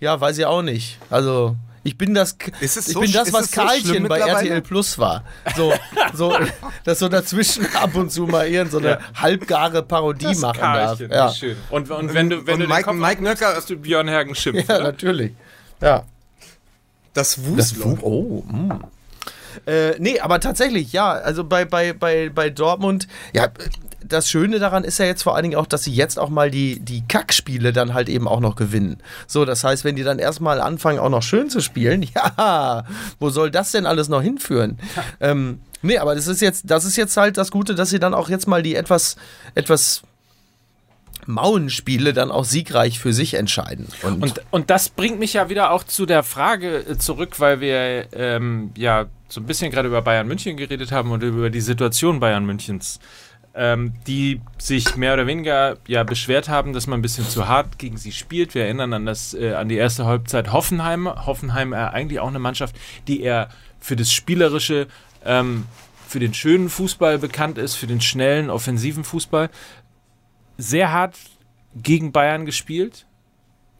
[0.00, 0.98] ja, weiß ich auch nicht.
[1.10, 1.56] Also.
[1.86, 4.18] Ich bin das, Ist es ich so bin das, ist was es so Karlchen bei?
[4.18, 5.22] RTL Plus war.
[5.54, 5.72] So,
[6.14, 6.34] so,
[6.84, 10.98] dass so dazwischen ab und zu mal irgend so eine halbgare Parodie das machen darf.
[10.98, 11.30] Karlchen, Ja.
[11.30, 11.56] wie schön.
[11.70, 14.34] Und, und wenn du, wenn Und du Mike- Kopf Mike Nöcker- bist du Björn Hergen
[14.34, 14.68] schimpft.
[14.68, 14.84] ja, oder?
[14.84, 15.32] natürlich.
[15.82, 16.04] Ja.
[17.12, 17.44] Das Das
[17.78, 17.98] Wusloch.
[18.02, 18.70] oh, mm.
[19.66, 23.48] Äh, nee, aber tatsächlich, ja, also bei, bei, bei, bei Dortmund, ja,
[24.06, 26.50] das Schöne daran ist ja jetzt vor allen Dingen auch, dass sie jetzt auch mal
[26.50, 28.98] die, die Kackspiele dann halt eben auch noch gewinnen.
[29.26, 32.84] So, das heißt, wenn die dann erstmal anfangen, auch noch schön zu spielen, ja,
[33.18, 34.78] wo soll das denn alles noch hinführen?
[35.20, 38.14] ähm, nee, aber das ist jetzt, das ist jetzt halt das Gute, dass sie dann
[38.14, 39.16] auch jetzt mal die etwas,
[39.54, 40.02] etwas
[41.26, 43.88] Mauenspiele dann auch siegreich für sich entscheiden.
[44.02, 47.60] Und, Und, und das bringt mich ja wieder auch zu der Frage äh, zurück, weil
[47.60, 51.60] wir ähm, ja so ein bisschen gerade über Bayern München geredet haben und über die
[51.60, 53.00] Situation Bayern Münchens,
[53.54, 57.78] ähm, die sich mehr oder weniger ja beschwert haben, dass man ein bisschen zu hart
[57.78, 58.54] gegen sie spielt.
[58.54, 61.08] Wir erinnern an das äh, an die erste Halbzeit Hoffenheim.
[61.26, 64.88] Hoffenheim äh, eigentlich auch eine Mannschaft, die eher für das spielerische
[65.24, 65.66] ähm,
[66.08, 69.50] für den schönen Fußball bekannt ist, für den schnellen, offensiven Fußball.
[70.56, 71.16] Sehr hart
[71.74, 73.06] gegen Bayern gespielt,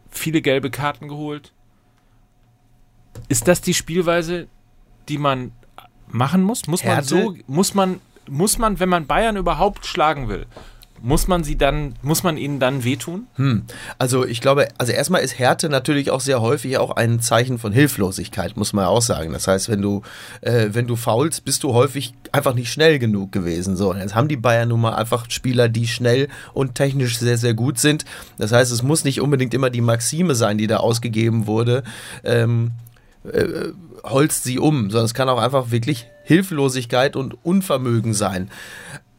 [0.09, 1.53] viele gelbe Karten geholt.
[3.29, 4.47] Ist das die Spielweise,
[5.07, 5.53] die man
[6.07, 6.67] machen muss?
[6.67, 7.07] Muss man Härte?
[7.07, 10.45] so, muss man, muss man, wenn man Bayern überhaupt schlagen will,
[11.01, 13.27] muss man sie dann, muss man ihnen dann wehtun?
[13.35, 13.63] Hm.
[13.99, 17.73] Also ich glaube, also erstmal ist Härte natürlich auch sehr häufig auch ein Zeichen von
[17.73, 19.33] Hilflosigkeit, muss man ja auch sagen.
[19.33, 20.01] Das heißt, wenn du,
[20.41, 23.75] äh, wenn du faulst, bist du häufig einfach nicht schnell genug gewesen.
[23.75, 27.53] So, jetzt haben die Bayern nun mal einfach Spieler, die schnell und technisch sehr, sehr
[27.53, 28.05] gut sind.
[28.37, 31.83] Das heißt, es muss nicht unbedingt immer die Maxime sein, die da ausgegeben wurde.
[32.23, 32.71] Ähm,
[33.31, 33.69] äh,
[34.03, 38.51] holst sie um, sondern es kann auch einfach wirklich Hilflosigkeit und Unvermögen sein.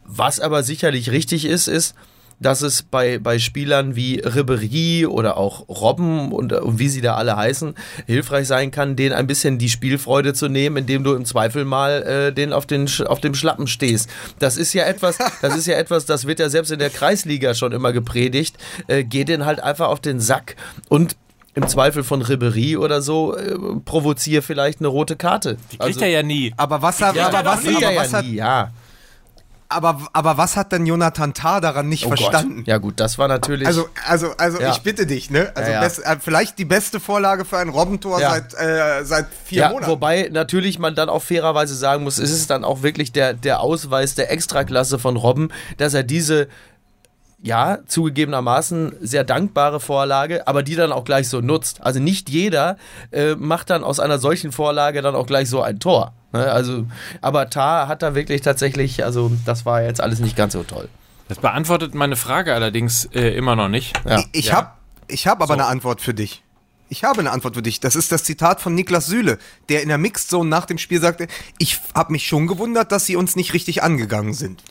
[0.05, 1.95] Was aber sicherlich richtig ist, ist,
[2.41, 7.15] dass es bei, bei Spielern wie Ribery oder auch Robben und, und wie sie da
[7.15, 7.75] alle heißen,
[8.07, 12.03] hilfreich sein kann, denen ein bisschen die Spielfreude zu nehmen, indem du im Zweifel mal
[12.03, 14.11] äh, den auf, den auf dem Schlappen stehst.
[14.39, 17.55] Das ist ja etwas, das ist ja etwas, das wird ja selbst in der Kreisliga
[17.55, 18.57] schon immer gepredigt.
[18.87, 20.57] Äh, geh den halt einfach auf den Sack
[20.89, 21.17] und
[21.57, 25.57] im Zweifel von Ribery oder so äh, provoziere vielleicht eine rote Karte.
[25.73, 26.53] Die kriegt er ja nie.
[26.57, 28.71] Aber was hat, ja, aber was, er aber ja was hat, nie, ja.
[29.71, 32.57] aber, aber was hat denn Jonathan Tah daran nicht Oh verstanden?
[32.59, 32.67] Gott.
[32.69, 33.67] Ja gut, das war natürlich.
[33.67, 34.71] Also, also, also Ja.
[34.71, 35.51] ich bitte dich, ne?
[35.55, 35.81] Also Ja, ja.
[35.89, 38.31] best- äh, vielleicht die beste Vorlage für ein Robbentor Ja.
[38.33, 39.91] seit, äh, seit vier ja, Monaten.
[39.91, 43.61] wobei natürlich man dann auch fairerweise sagen muss, es ist dann auch wirklich der, der
[43.61, 46.49] Ausweis der Extraklasse von Robben, dass er diese
[47.47, 51.81] ja, zugegebenermaßen sehr dankbare Vorlage, aber die dann auch gleich so nutzt.
[51.83, 52.77] Also nicht jeder
[53.13, 56.13] äh, macht dann aus einer solchen Vorlage dann auch gleich so ein Tor.
[56.33, 56.51] Ne?
[56.51, 56.87] Also,
[57.23, 60.89] aber Tar hat da wirklich tatsächlich, also das war jetzt alles nicht ganz so toll.
[61.29, 63.97] Das beantwortet meine Frage allerdings äh, immer noch nicht.
[64.05, 64.19] Ja.
[64.19, 64.55] Ich, ich Ja.
[64.57, 64.71] habe
[65.09, 65.53] ich hab aber So.
[65.55, 66.43] eine Antwort für dich.
[66.89, 67.81] Ich habe eine Antwort für dich.
[67.81, 71.01] Das ist das Zitat von Niklas Süle, der in der Mixed Zone nach dem Spiel
[71.01, 71.27] sagte,
[71.59, 74.63] ich habe mich schon gewundert, dass sie uns nicht richtig angegangen sind.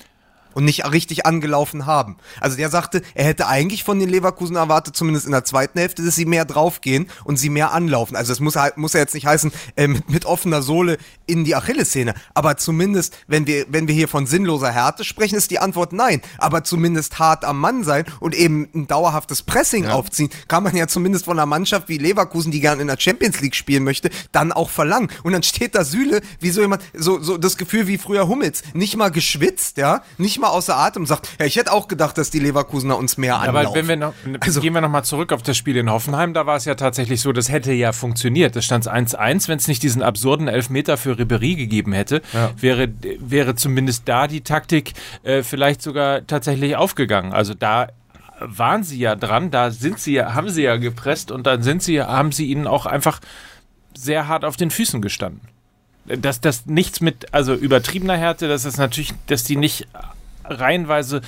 [0.55, 2.17] Und nicht richtig angelaufen haben.
[2.39, 6.03] Also der sagte, er hätte eigentlich von den Leverkusen erwartet, zumindest in der zweiten Hälfte,
[6.03, 8.15] dass sie mehr draufgehen und sie mehr anlaufen.
[8.15, 11.43] Also das muss, halt, muss ja jetzt nicht heißen, äh, mit, mit offener Sohle in
[11.43, 12.15] die Achillessehne.
[12.33, 16.21] Aber zumindest, wenn wir, wenn wir hier von sinnloser Härte sprechen, ist die Antwort nein.
[16.37, 19.93] Aber zumindest hart am Mann sein und eben ein dauerhaftes Pressing ja.
[19.93, 23.41] aufziehen, kann man ja zumindest von einer Mannschaft wie Leverkusen, die gerne in der Champions
[23.41, 25.09] League spielen möchte, dann auch verlangen.
[25.23, 28.63] Und dann steht da Süle, wie so jemand, so, so das Gefühl wie früher Hummels,
[28.73, 32.17] nicht mal geschwitzt, ja, nicht mal außer Atem und sagt, ja, ich hätte auch gedacht,
[32.17, 33.67] dass die Leverkusener uns mehr anlaufen.
[33.67, 36.45] Aber wenn wir noch, also, gehen wir nochmal zurück auf das Spiel in Hoffenheim, da
[36.45, 38.55] war es ja tatsächlich so, das hätte ja funktioniert.
[38.55, 42.51] Das stand 1-1, wenn es nicht diesen absurden Elfmeter für Ribery gegeben hätte, ja.
[42.57, 47.33] wäre, wäre zumindest da die Taktik äh, vielleicht sogar tatsächlich aufgegangen.
[47.33, 47.87] Also da
[48.39, 51.81] waren sie ja dran, da sind sie ja, haben sie ja gepresst und dann sind
[51.81, 53.21] sie, haben sie ihnen auch einfach
[53.97, 55.41] sehr hart auf den Füßen gestanden
[56.05, 59.87] dass das nichts mit, also übertriebener Härte, dass es natürlich, dass die nicht
[60.49, 61.21] reihenweise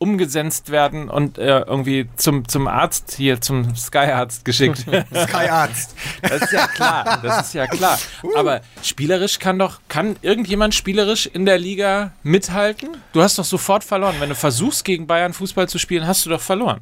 [0.00, 4.78] umgesetzt werden und äh, irgendwie zum, zum Arzt hier, zum Sky-Arzt geschickt.
[5.14, 5.94] Sky-Arzt.
[6.22, 7.98] Das ist ja klar, das ist ja klar.
[8.34, 12.96] Aber spielerisch kann doch, kann irgendjemand spielerisch in der Liga mithalten?
[13.12, 14.16] Du hast doch sofort verloren.
[14.20, 16.80] Wenn du versuchst, gegen Bayern Fußball zu spielen, hast du doch verloren.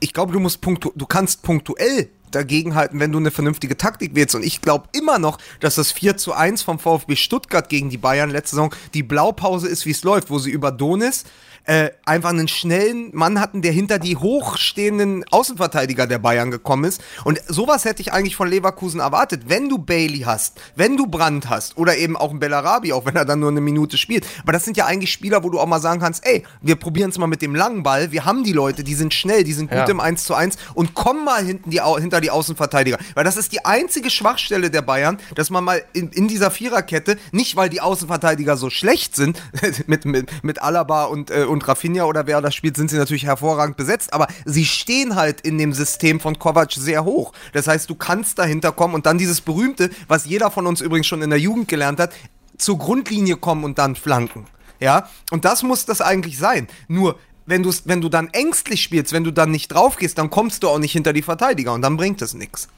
[0.00, 4.34] Ich glaube, du musst punktu du kannst punktuell dagegenhalten, wenn du eine vernünftige Taktik wählst.
[4.34, 7.98] Und ich glaube immer noch, dass das 4 zu 1 vom VfB Stuttgart gegen die
[7.98, 11.24] Bayern letzte Saison die Blaupause ist, wie es läuft, wo sie über Donis
[11.70, 17.00] äh, einfach einen schnellen Mann hatten, der hinter die hochstehenden Außenverteidiger der Bayern gekommen ist.
[17.22, 19.42] Und sowas hätte ich eigentlich von Leverkusen erwartet.
[19.46, 23.14] Wenn du Bailey hast, wenn du Brandt hast oder eben auch einen Bellarabi, auch wenn
[23.14, 24.26] er dann nur eine Minute spielt.
[24.42, 27.10] Aber das sind ja eigentlich Spieler, wo du auch mal sagen kannst, ey, wir probieren
[27.10, 28.10] es mal mit dem langen Ball.
[28.10, 29.88] Wir haben die Leute, die sind schnell, die sind gut ja.
[29.88, 32.98] im 1 zu 1 und kommen mal hinten die, hinter die Außenverteidiger.
[33.14, 37.16] Weil das ist die einzige Schwachstelle der Bayern, dass man mal in, in dieser Viererkette,
[37.30, 39.40] nicht weil die Außenverteidiger so schlecht sind,
[39.86, 43.24] mit, mit, mit Alaba und, äh, und Rafinha oder wer das spielt, sind sie natürlich
[43.24, 47.32] hervorragend besetzt, aber sie stehen halt in dem System von Kovac sehr hoch.
[47.52, 51.06] Das heißt, du kannst dahinter kommen und dann dieses berühmte, was jeder von uns übrigens
[51.06, 52.12] schon in der Jugend gelernt hat,
[52.58, 54.46] zur Grundlinie kommen und dann flanken.
[54.80, 56.68] Ja, und das muss das eigentlich sein.
[56.88, 60.62] Nur, wenn, wenn du dann ängstlich spielst, wenn du dann nicht drauf gehst, dann kommst
[60.62, 62.68] du auch nicht hinter die Verteidiger und dann bringt es nichts.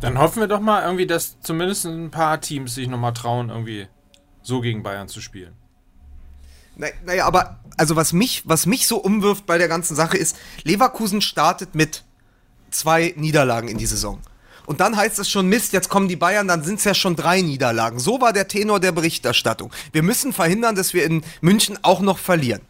[0.00, 3.86] Dann hoffen wir doch mal irgendwie, dass zumindest ein paar Teams sich nochmal trauen, irgendwie
[4.42, 5.52] so gegen Bayern zu spielen.
[7.04, 11.20] Naja, aber also was mich, was mich so umwirft bei der ganzen Sache ist, Leverkusen
[11.20, 12.04] startet mit
[12.70, 14.20] zwei Niederlagen in die Saison.
[14.66, 17.16] Und dann heißt es schon Mist, jetzt kommen die Bayern, dann sind es ja schon
[17.16, 17.98] drei Niederlagen.
[17.98, 19.72] So war der Tenor der Berichterstattung.
[19.92, 22.60] Wir müssen verhindern, dass wir in München auch noch verlieren.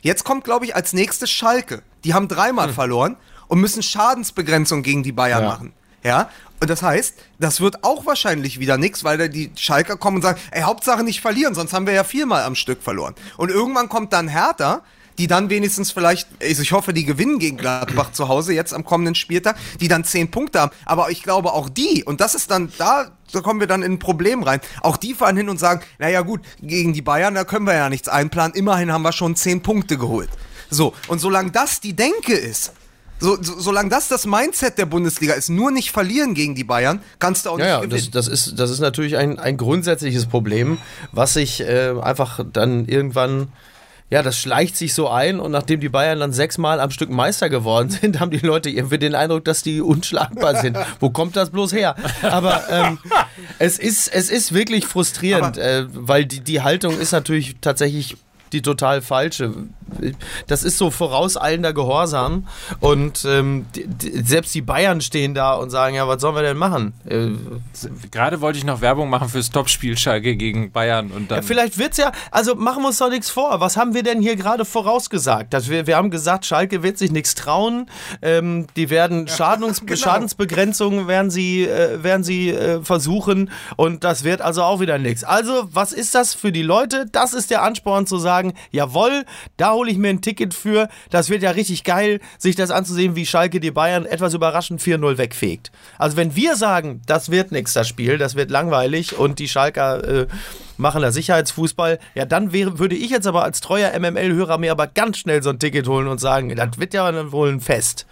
[0.00, 1.82] Jetzt kommt, glaube ich, als nächstes Schalke.
[2.04, 2.74] Die haben dreimal hm.
[2.74, 3.16] verloren
[3.48, 5.48] und müssen Schadensbegrenzung gegen die Bayern ja.
[5.48, 5.72] machen.
[6.08, 10.16] Ja, und das heißt, das wird auch wahrscheinlich wieder nichts, weil da die Schalker kommen
[10.16, 13.14] und sagen, ey, Hauptsache nicht verlieren, sonst haben wir ja viermal am Stück verloren.
[13.36, 14.80] Und irgendwann kommt dann Hertha,
[15.18, 18.86] die dann wenigstens vielleicht, also ich hoffe, die gewinnen gegen Gladbach zu Hause jetzt am
[18.86, 20.72] kommenden Spieltag, die dann zehn Punkte haben.
[20.86, 23.92] Aber ich glaube auch die, und das ist dann, da, da kommen wir dann in
[23.92, 27.44] ein Problem rein, auch die fahren hin und sagen, naja gut, gegen die Bayern, da
[27.44, 30.30] können wir ja nichts einplanen, immerhin haben wir schon zehn Punkte geholt.
[30.70, 32.72] So, und solange das die Denke ist,
[33.18, 37.00] so, so, solange das das Mindset der Bundesliga ist, nur nicht verlieren gegen die Bayern,
[37.18, 38.10] kannst du auch nicht ja, gewinnen.
[38.12, 40.78] Das, das, ist, das ist natürlich ein, ein grundsätzliches Problem,
[41.12, 43.52] was sich äh, einfach dann irgendwann
[44.10, 47.50] ja, das schleicht sich so ein und nachdem die Bayern dann sechsmal am Stück Meister
[47.50, 50.78] geworden sind, haben die Leute irgendwie den Eindruck, dass die unschlagbar sind.
[51.00, 51.94] Wo kommt das bloß her?
[52.22, 52.98] Aber ähm,
[53.58, 58.16] es, ist, es ist wirklich frustrierend, äh, weil die, die Haltung ist natürlich tatsächlich
[58.52, 59.52] die total falsche.
[60.46, 62.46] Das ist so vorauseilender Gehorsam
[62.80, 66.56] und ähm, die, selbst die Bayern stehen da und sagen, ja, was sollen wir denn
[66.56, 66.92] machen?
[67.06, 67.30] Äh,
[68.10, 71.38] Gerade wollte ich noch Werbung machen fürs Topspiel Schalke gegen Bayern und dann...
[71.38, 73.60] Ja, vielleicht wird's ja, also machen wir uns doch nichts vor.
[73.60, 75.54] Was haben wir denn hier gerade vorausgesagt?
[75.54, 77.88] Dass wir, wir haben gesagt, Schalke wird sich nichts trauen,
[78.20, 79.96] ähm, die werden ja, Schadens, genau.
[79.96, 85.24] Schadensbegrenzungen werden sie, äh, werden sie äh, versuchen und das wird also auch wieder nichts.
[85.24, 87.06] Also, was ist das für die Leute?
[87.10, 89.24] Das ist der Ansporn zu sagen, sagen, jawohl,
[89.56, 90.88] da hole ich mir ein Ticket für.
[91.10, 95.18] Das wird ja richtig geil, sich das anzusehen, wie Schalke die Bayern etwas überraschend 4-0
[95.18, 95.72] wegfegt.
[95.98, 100.04] Also wenn wir sagen, das wird nichts, das Spiel, das wird langweilig und die Schalker
[100.04, 100.26] äh,
[100.76, 104.86] machen da Sicherheitsfußball, ja, dann wäre, würde ich jetzt aber als treuer MML-Hörer mir aber
[104.86, 108.06] ganz schnell so ein Ticket holen und sagen, das wird ja wohl ein Fest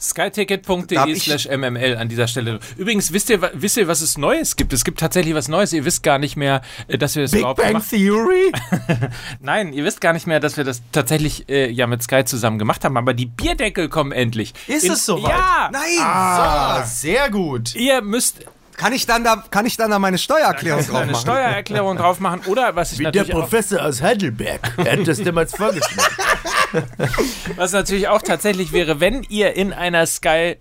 [0.00, 2.60] skyticket.de slash mml an dieser Stelle.
[2.76, 4.72] Übrigens, wisst ihr, wisst ihr, was es Neues gibt?
[4.72, 5.72] Es gibt tatsächlich was Neues.
[5.72, 8.52] Ihr wisst gar nicht mehr, äh, dass wir das Big überhaupt Bang Theory?
[9.40, 12.58] Nein, ihr wisst gar nicht mehr, dass wir das tatsächlich äh, ja mit Sky zusammen
[12.58, 12.96] gemacht haben.
[12.96, 14.54] Aber die Bierdeckel kommen endlich.
[14.66, 15.30] Ist In, es soweit?
[15.30, 15.68] Ja!
[15.72, 15.82] Nein!
[16.00, 16.94] Ah, so.
[16.94, 17.74] sehr gut.
[17.74, 18.44] Ihr müsst
[18.80, 21.20] Kann ich dann da, kann ich dann da meine Steuererklärung drauf eine machen?
[21.22, 24.72] Steuererklärung drauf machen oder was ich Der natürlich auch, Professor aus Heidelberg.
[24.78, 26.14] Er hat das damals vorgeschlagen.
[27.56, 30.56] was natürlich auch tatsächlich wäre, wenn ihr in einer Sky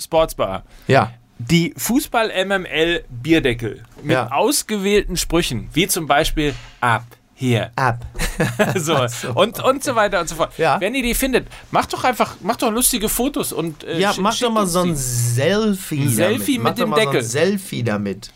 [0.00, 1.12] Sportsbar Ja.
[1.38, 4.30] die Fußball MML Bierdeckel mit Ja.
[4.32, 7.04] ausgewählten Sprüchen, wie zum Beispiel ab
[7.40, 8.04] hier Ab.
[8.76, 8.94] so,
[9.34, 10.52] und, und so weiter und so fort.
[10.58, 10.78] Ja.
[10.78, 14.20] Wenn ihr die findet, macht doch einfach, macht doch lustige Fotos und äh, Ja, schi-
[14.20, 14.94] mach schickt doch mal so ein.
[14.94, 16.02] Selfie.
[16.02, 16.78] Ein Selfie damit.
[16.78, 17.22] mit dem Deckel.
[17.22, 18.30] So ein Selfie damit.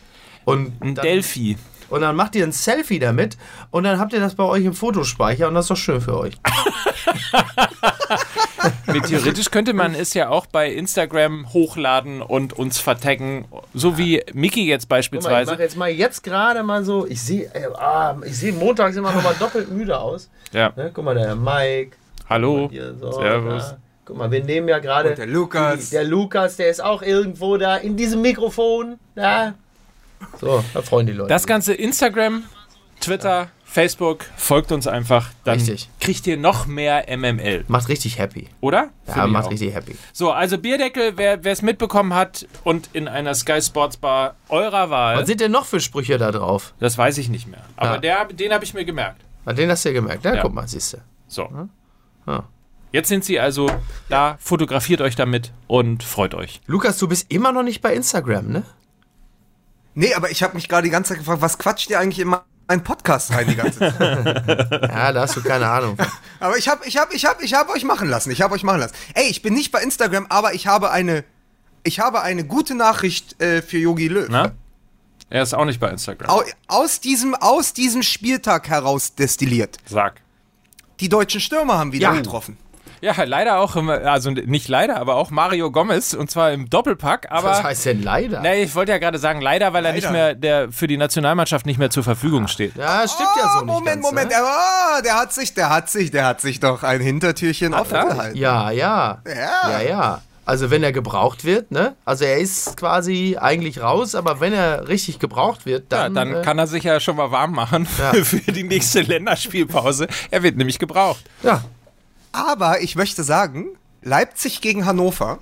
[0.46, 1.58] Und ein dann, Delphi.
[1.90, 3.36] und dann macht ihr ein Selfie damit
[3.70, 6.18] und dann habt ihr das bei euch im Fotospeicher und das ist doch schön für
[6.18, 6.34] euch.
[9.06, 14.66] Theoretisch könnte man es ja auch bei Instagram hochladen und uns vertaggen, so wie Mickey
[14.66, 15.50] jetzt Guck mal, ich beispielsweise.
[15.52, 19.12] mache jetzt mal jetzt gerade mal so, ich sehe äh, ah, ich sehe montags immer
[19.12, 20.28] noch mal doppelt müde aus.
[20.52, 20.90] Ja, Ne?
[20.94, 21.96] Guck mal, der Mike,
[22.28, 23.70] hallo, hier so, servus.
[23.70, 23.76] da.
[24.06, 25.90] Guck mal, wir nehmen ja gerade der Lukas.
[25.90, 28.98] Der Lukas, der ist auch irgendwo da in diesem Mikrofon.
[29.14, 29.54] Da.
[30.40, 31.28] So, da freuen die Leute.
[31.28, 32.44] Das ganze Instagram,
[33.00, 35.90] Twitter, Facebook, folgt uns einfach, dann Richtig.
[35.98, 38.46] kriegt ihr noch mehr MML, macht richtig happy.
[38.60, 38.90] oder?
[39.08, 39.50] Ja, Finde ich macht auch.
[39.50, 39.96] richtig happy.
[40.12, 45.16] So, also Bierdeckel, wer es mitbekommen hat und in einer Sky Sports Bar eurer Wahl,
[45.18, 46.72] Was sind denn noch für Sprüche da drauf?
[46.78, 47.62] das weiß ich nicht mehr.
[47.74, 47.98] Aber Ja.
[47.98, 49.20] der, den habe ich mir gemerkt.
[49.44, 50.24] An den hast du ja gemerkt.
[50.24, 50.42] Ja, Ja.
[50.42, 50.98] guck mal, siehst du.
[51.26, 51.48] So.
[52.28, 52.44] Ja.
[52.92, 53.68] Jetzt sind sie also
[54.08, 56.60] da, fotografiert euch damit und freut euch.
[56.66, 58.62] Lukas, du bist immer noch nicht bei Instagram, ne?
[59.94, 62.28] Nee, aber ich habe mich gerade die ganze Zeit gefragt, was quatscht ihr eigentlich in
[62.66, 63.98] meinen Podcast rein die ganze Zeit?
[64.94, 65.96] Ja, da hast du keine Ahnung.
[66.40, 68.30] aber ich habe ich hab, ich hab, ich hab euch machen lassen.
[68.30, 68.94] Ich habe euch machen lassen.
[69.14, 71.24] Ey, ich bin nicht bei Instagram, aber ich habe eine,
[71.82, 74.26] ich habe eine gute Nachricht äh, für Yogi Löw.
[74.28, 74.52] Na?
[75.30, 76.28] Er ist auch nicht bei Instagram.
[76.30, 79.78] Au, aus, diesem, aus diesem Spieltag heraus destilliert.
[79.86, 80.20] Sag.
[81.00, 82.14] Die deutschen Stürmer haben wieder Ja.
[82.14, 82.56] getroffen.
[83.00, 87.26] Ja, leider auch, also nicht leider, aber auch Mario Gomez und zwar im Doppelpack.
[87.30, 88.40] Aber Was heißt denn leider?
[88.40, 90.12] Nee, ich wollte ja gerade sagen, leider, weil er nicht Leider.
[90.12, 92.76] mehr der für die Nationalmannschaft nicht mehr zur Verfügung steht.
[92.76, 94.30] Ja, stimmt ja Ah, so nicht Moment, ganz, Moment.
[94.30, 94.36] Ne?
[94.38, 98.06] Ah, der hat sich, der hat sich, der hat sich doch ein Hintertürchen offen er?
[98.06, 98.36] gehalten.
[98.38, 99.18] Ja, ja.
[99.26, 99.70] Ja.
[99.70, 100.20] Ja, ja.
[100.46, 101.94] Also wenn er gebraucht wird, ne?
[102.04, 106.14] Also er ist quasi eigentlich raus, aber wenn er richtig gebraucht wird, Ja, dann.
[106.14, 108.12] dann äh, kann er sich ja schon mal warm machen Ja.
[108.24, 110.06] für die nächste Länderspielpause.
[110.30, 111.24] Er wird nämlich gebraucht.
[111.42, 111.62] ja.
[112.34, 113.68] Aber ich möchte sagen,
[114.02, 115.38] Leipzig gegen Hannover,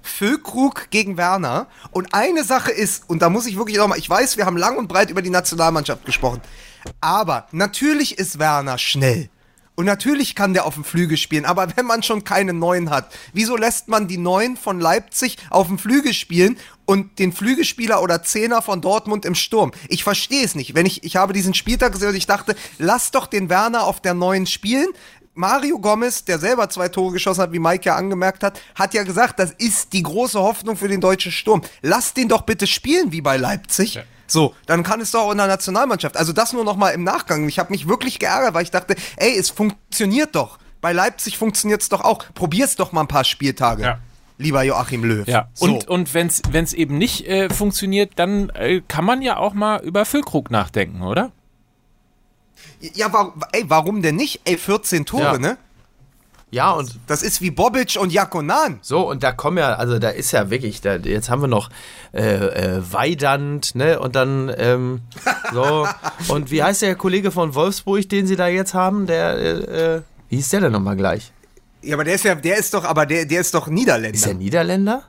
[0.00, 1.66] Füllkrug gegen Werner.
[1.90, 4.78] Und eine Sache ist, und da muss ich wirklich nochmal, ich weiß, wir haben lang
[4.78, 6.40] und breit über die Nationalmannschaft gesprochen.
[7.02, 9.28] Aber natürlich ist Werner schnell.
[9.74, 13.12] Und natürlich kann der auf dem Flügel spielen, aber wenn man schon keine Neuen hat,
[13.32, 18.22] wieso lässt man die Neuen von Leipzig auf dem Flügel spielen und den Flügelspieler oder
[18.22, 19.72] Zehner von Dortmund im Sturm?
[19.88, 20.74] Ich verstehe es nicht.
[20.74, 24.00] Wenn ich, ich habe diesen Spieltag gesehen und ich dachte, lass doch den Werner auf
[24.00, 24.88] der Neuen spielen.
[25.34, 29.04] Mario Gomez, der selber zwei Tore geschossen hat, wie Mike ja angemerkt hat, hat ja
[29.04, 31.62] gesagt, das ist die große Hoffnung für den deutschen Sturm.
[31.82, 34.00] Lass den doch bitte spielen wie bei Leipzig.
[34.26, 36.16] So, dann kann es doch auch in der Nationalmannschaft.
[36.16, 37.48] Also das nur noch mal im Nachgang.
[37.48, 40.58] Ich habe mich wirklich geärgert, weil ich dachte, ey, es funktioniert doch.
[40.80, 42.24] Bei Leipzig funktioniert es doch auch.
[42.34, 43.82] Probier's doch mal ein paar Spieltage.
[43.82, 43.98] Ja.
[44.38, 45.26] Lieber Joachim Löw.
[45.26, 45.48] Ja.
[45.52, 45.66] So.
[45.66, 49.82] Und, und wenn es eben nicht äh, funktioniert, dann äh, kann man ja auch mal
[49.82, 51.32] über Füllkrug nachdenken, oder?
[52.94, 54.40] Ja, warum, ey, warum denn nicht?
[54.44, 55.38] Ey, 14 Tore, Ja.
[55.38, 55.56] ne?
[56.52, 58.80] Ja, und Das ist wie Bobic und Jakonan.
[58.82, 61.70] so, und da kommen ja, also da ist ja wirklich, da, jetzt haben wir noch
[62.12, 64.00] äh, äh, Weidand, ne?
[64.00, 65.00] Und dann, ähm,
[65.52, 65.86] so.
[66.26, 69.06] Und wie heißt der Kollege von Wolfsburg, den sie da jetzt haben?
[69.06, 69.50] Der, äh,
[69.96, 71.30] äh, wie hieß der denn nochmal gleich?
[71.82, 74.14] Ja, aber der ist ja, der ist doch, aber der, der ist doch Niederländer.
[74.16, 75.04] Ist der Niederländer?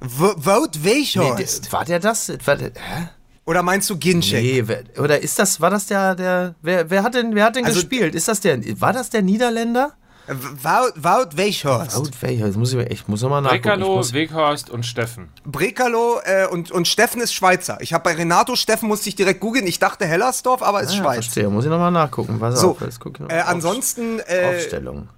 [0.00, 1.66] Wout Nee, Weghorst.
[1.66, 2.32] der, war der das?
[2.46, 3.08] War der, hä?
[3.46, 4.42] Oder meinst du Ginczek?
[4.42, 7.56] Nee, wer, oder ist das, war das der, der, wer, wer hat denn, wer hat
[7.56, 8.14] denn Also- gespielt?
[8.14, 9.92] Ist das der, war das der Niederländer?
[10.28, 11.96] Wout, Weghorst.
[11.96, 13.62] Wout Weghorst, jetzt muss ich, ich muss nochmal nachgucken.
[13.62, 15.28] Brekalo, Weghorst und Steffen.
[15.44, 17.78] Brekalo äh, und, und Steffen ist Schweizer.
[17.80, 19.64] Ich habe bei Renato Steffen musste ich direkt googeln.
[19.68, 21.26] Ich dachte Hellersdorf, aber ist ah, Schweiz.
[21.26, 22.40] verstehe, muss ich nochmal nachgucken.
[22.40, 25.08] Pass So, auf, jetzt guck ich Äh, ansonsten, äh, Aufstellung.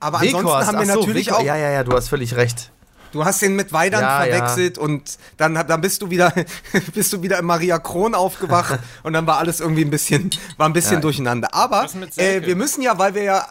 [0.00, 1.40] aber ansonsten haben wir ach so, natürlich Weghorst.
[1.42, 1.46] auch.
[1.46, 2.72] Ja, ja, ja, du hast völlig recht.
[3.12, 6.32] Du hast den mit Weidand Ja, verwechselt und dann, dann bist du wieder,
[6.94, 10.68] bist du wieder im Maria Kron aufgewacht und dann war alles irgendwie ein bisschen, war
[10.68, 11.00] ein bisschen Ja.
[11.00, 11.48] durcheinander.
[11.54, 12.20] Aber Selke?
[12.20, 13.46] äh, wir müssen ja, weil wir ja,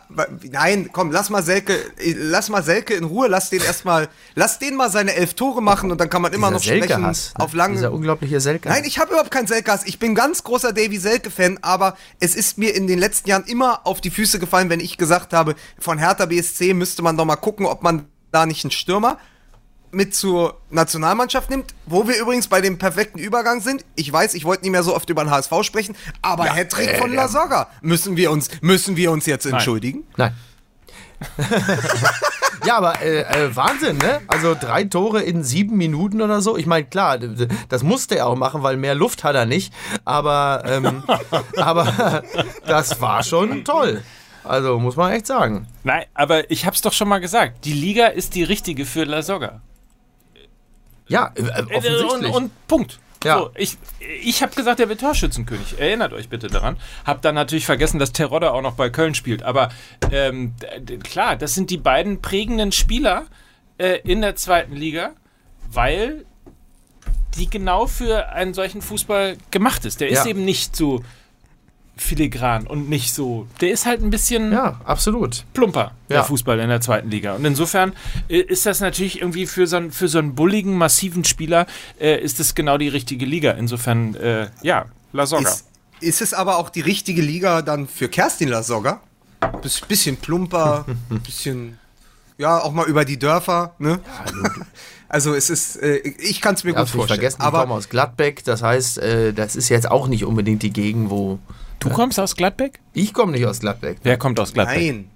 [0.52, 4.60] nein, komm, lass mal Selke, äh, lass mal Selke in Ruhe, lass den erstmal, lass
[4.60, 7.34] den mal seine elf Tore machen und dann kann man immer noch Dieser sprechen Selke-Hass.
[7.38, 7.44] ne?
[7.44, 7.76] auf lange.
[7.76, 8.70] Dieser unglaubliche Selke.
[8.70, 9.84] Nein, ich habe überhaupt keinen Selke-Hass.
[9.86, 13.82] Ich bin ganz großer Davy Selke-Fan, aber es ist mir in den letzten Jahren immer
[13.86, 17.36] auf die Füße gefallen, wenn ich gesagt habe, von Hertha BSC müsste man doch mal
[17.36, 19.18] gucken, ob man da nicht einen Stürmer
[19.92, 23.86] mit zur Nationalmannschaft nimmt, wo wir übrigens bei dem perfekten Übergang sind.
[23.96, 27.14] Ich weiß, ich wollte nicht mehr so oft über den HSV sprechen, aber Hattrick von
[27.14, 30.04] Lasogga müssen wir uns müssen wir uns jetzt entschuldigen.
[30.18, 30.36] Nein.
[32.66, 34.22] Ja, aber äh, äh, Wahnsinn, ne?
[34.28, 36.58] Also drei Tore in sieben Minuten oder so.
[36.58, 37.20] Ich meine, klar,
[37.70, 39.72] das musste er auch machen, weil mehr Luft hat er nicht.
[40.04, 41.04] Aber, ähm,
[41.58, 42.24] aber
[42.66, 44.02] das war schon toll.
[44.44, 45.68] Also muss man echt sagen.
[45.84, 47.66] Nein, aber ich hab's doch schon mal gesagt.
[47.66, 49.62] Die Liga ist die richtige für La Soga.
[51.08, 52.12] Ja, äh, Äh, offensichtlich.
[52.12, 53.00] Und, und Punkt.
[53.24, 53.40] Ja.
[53.40, 53.78] So, ich
[54.24, 55.80] ich habe gesagt, er wird Torschützenkönig.
[55.80, 56.78] Erinnert euch bitte daran.
[57.06, 59.42] Hab dann natürlich vergessen, dass Terodde auch noch bei Köln spielt.
[59.42, 59.70] Aber
[60.12, 60.54] ähm,
[61.04, 63.26] klar, das sind die beiden prägenden Spieler
[63.80, 65.12] äh, in der zweiten Liga,
[65.72, 66.24] weil
[67.36, 70.02] die genau für einen solchen Fußball gemacht ist.
[70.02, 70.28] Der ist Ja.
[70.30, 71.04] eben nicht so
[71.98, 73.48] filigran und nicht so.
[73.62, 75.46] Der ist halt ein bisschen ja, absolut.
[75.54, 76.24] plumper, der Ja.
[76.24, 77.36] Fußball in der zweiten Liga.
[77.36, 77.94] Und insofern
[78.30, 81.68] äh, ist das natürlich irgendwie für so einen, für so einen bulligen, massiven Spieler
[82.00, 83.52] äh, ist es genau die richtige Liga.
[83.52, 85.44] Insofern, äh, ja, La Soga.
[85.50, 85.66] Ist,
[86.02, 89.00] ist es aber auch die richtige Liga dann für Kerstin Lasogga?
[89.62, 90.86] Biss- Bisschen plumper,
[91.26, 91.80] bisschen,
[92.38, 94.00] ja, auch mal über die Dörfer, ne?
[95.08, 97.20] Also es ist, äh, ich kann es mir gut Darfst nicht vorstellen.
[97.20, 98.44] vergessen, ich aber komme aus Gladbeck.
[98.44, 101.40] Das heißt, äh, das ist jetzt auch nicht unbedingt die Gegend, wo...
[101.80, 102.80] Du kommst aus Gladbeck?
[102.94, 104.00] Ich komme nicht aus Gladbeck.
[104.04, 104.78] Wer kommt aus Gladbeck?
[104.78, 105.10] nein,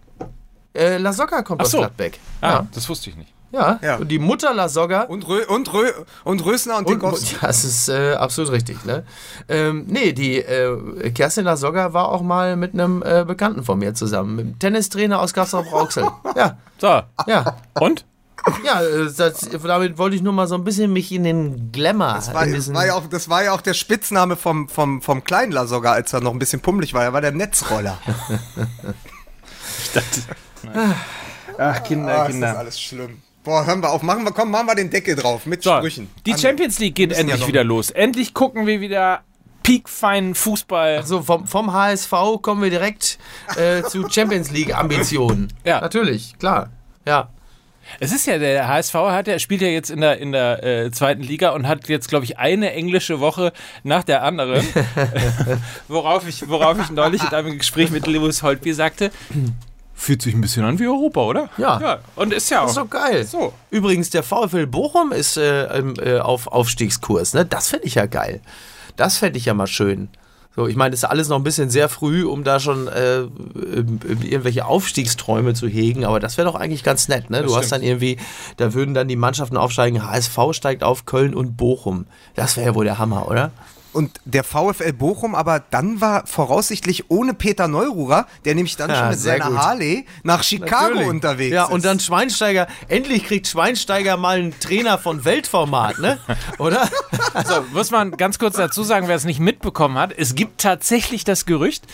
[0.73, 1.79] Äh, La Soga kommt Ach aus so.
[1.79, 2.19] Gladbeck.
[2.41, 3.33] Ah, Ja, das wusste ich nicht.
[3.51, 3.79] ja.
[3.81, 3.95] Ja.
[3.97, 5.01] Und die Mutter La Soga...
[5.03, 5.89] und, Rö und, Rö
[6.23, 7.35] und Rösner und, Und, Dinkowski.
[7.41, 8.85] ja, das ist äh, absolut richtig.
[8.85, 9.03] Ne?
[9.47, 13.95] Ähm, nee, die äh, Kerstin Lasogga war auch mal mit einem äh, Bekannten von mir
[13.95, 16.07] zusammen, mit einem Tennistrainer aus Kassel-Brauxel.
[16.35, 18.05] ja, So, ja, und?
[18.65, 22.13] Ja, äh, das, damit wollte ich nur mal so ein bisschen mich in den Glamour.
[22.15, 25.51] Das war, war ja auch, das war ja auch der Spitzname vom, vom, vom kleinen
[25.51, 27.03] Lasogga, als er noch ein bisschen pummelig war.
[27.03, 27.97] Er war der Netzroller.
[29.81, 30.21] Ich dachte.
[31.57, 33.21] Ach, Kinder, Ah, ist das alles schlimm.
[33.43, 34.01] Boah, hören wir auf.
[34.03, 36.09] Machen wir, komm, machen wir den Deckel drauf mit So, Sprüchen.
[36.25, 37.89] die An- Champions League geht ja endlich noch- wieder los.
[37.89, 39.21] Endlich gucken wir wieder
[39.63, 41.05] piekfeinen Fußball.
[41.05, 42.11] so vom, vom HSV
[42.41, 43.17] kommen wir direkt
[43.55, 45.51] äh, zu Champions League Ambitionen.
[45.63, 45.79] Ja.
[45.81, 46.69] Natürlich, klar.
[47.07, 47.29] Ja.
[47.99, 50.91] Es ist ja, der HSV hat ja, spielt ja jetzt in der, in der äh,
[50.91, 54.65] zweiten Liga und hat jetzt, glaube ich, eine englische Woche nach der anderen.
[55.87, 59.11] worauf, ich, worauf ich neulich in einem Gespräch mit Lewis Holtby sagte,
[59.99, 61.49] fühlt sich ein bisschen an wie Europa, oder?
[61.57, 61.79] Ja.
[61.79, 62.63] ja und ist ja auch.
[62.63, 63.25] Das ist doch geil.
[63.25, 63.53] So.
[63.69, 67.33] Übrigens, der VfL Bochum ist äh, äh, auf Aufstiegskurs.
[67.33, 67.45] Ne?
[67.45, 68.41] Das fände ich ja geil.
[68.95, 70.09] Das fände ich ja mal schön.
[70.59, 73.19] So, ich meine, es ist alles noch ein bisschen sehr früh, um da schon äh,
[73.19, 73.29] ähm,
[74.05, 77.29] irgendwelche Aufstiegsträume zu hegen, aber das wäre doch eigentlich ganz nett.
[77.29, 77.43] Ne?
[77.43, 77.83] Du hast stimmt.
[77.83, 78.17] dann irgendwie,
[78.57, 82.07] da würden dann die Mannschaften aufsteigen, HSV steigt auf, Köln und Bochum.
[82.35, 83.51] Das wäre ja wohl der Hammer, oder?
[83.91, 88.95] Und der VfL Bochum, aber dann war voraussichtlich ohne Peter Neururer, der nämlich dann Ja,
[88.97, 89.57] schon mit seiner gut.
[89.57, 91.07] Harley nach Chicago Natürlich.
[91.07, 91.71] unterwegs Ja, ist.
[91.71, 96.19] und dann Schweinsteiger, endlich kriegt Schweinsteiger mal einen Trainer von Weltformat, ne?
[96.59, 96.87] Oder?
[97.45, 100.13] So, muss man ganz kurz dazu sagen, wer es nicht mitbekommen hat.
[100.15, 101.85] Es gibt tatsächlich das Gerücht,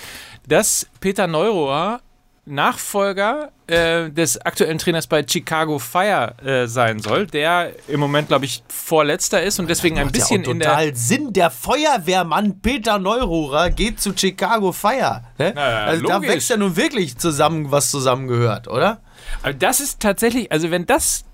[0.48, 2.02] dass Peter Neurohr
[2.46, 8.46] Nachfolger äh, des aktuellen Trainers bei Chicago Fire äh, sein soll, der im Moment, glaube
[8.46, 10.70] ich, vorletzter ist und deswegen ein ja bisschen auch in der.
[10.70, 11.34] total Sinn.
[11.34, 15.24] Der Feuerwehrmann Peter Neururer geht zu Chicago Fire.
[15.40, 15.54] Ne?
[15.56, 16.30] Na ja, also da logisch.
[16.30, 19.02] wächst ja nun wirklich zusammen, was zusammengehört, oder?
[19.42, 21.26] Aber das ist tatsächlich, also wenn das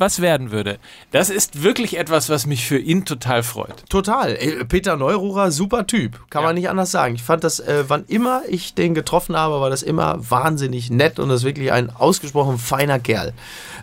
[0.00, 0.78] was werden würde,
[1.12, 3.88] das ist wirklich etwas, was mich für ihn total freut.
[3.88, 4.34] Total.
[4.68, 6.18] Peter Neururer, super Typ.
[6.30, 6.48] Kann Ja.
[6.48, 7.14] man nicht anders sagen.
[7.14, 11.18] Ich fand das, äh, wann immer ich den getroffen habe, war das immer wahnsinnig nett
[11.18, 13.34] und das ist wirklich ein ausgesprochen feiner Kerl.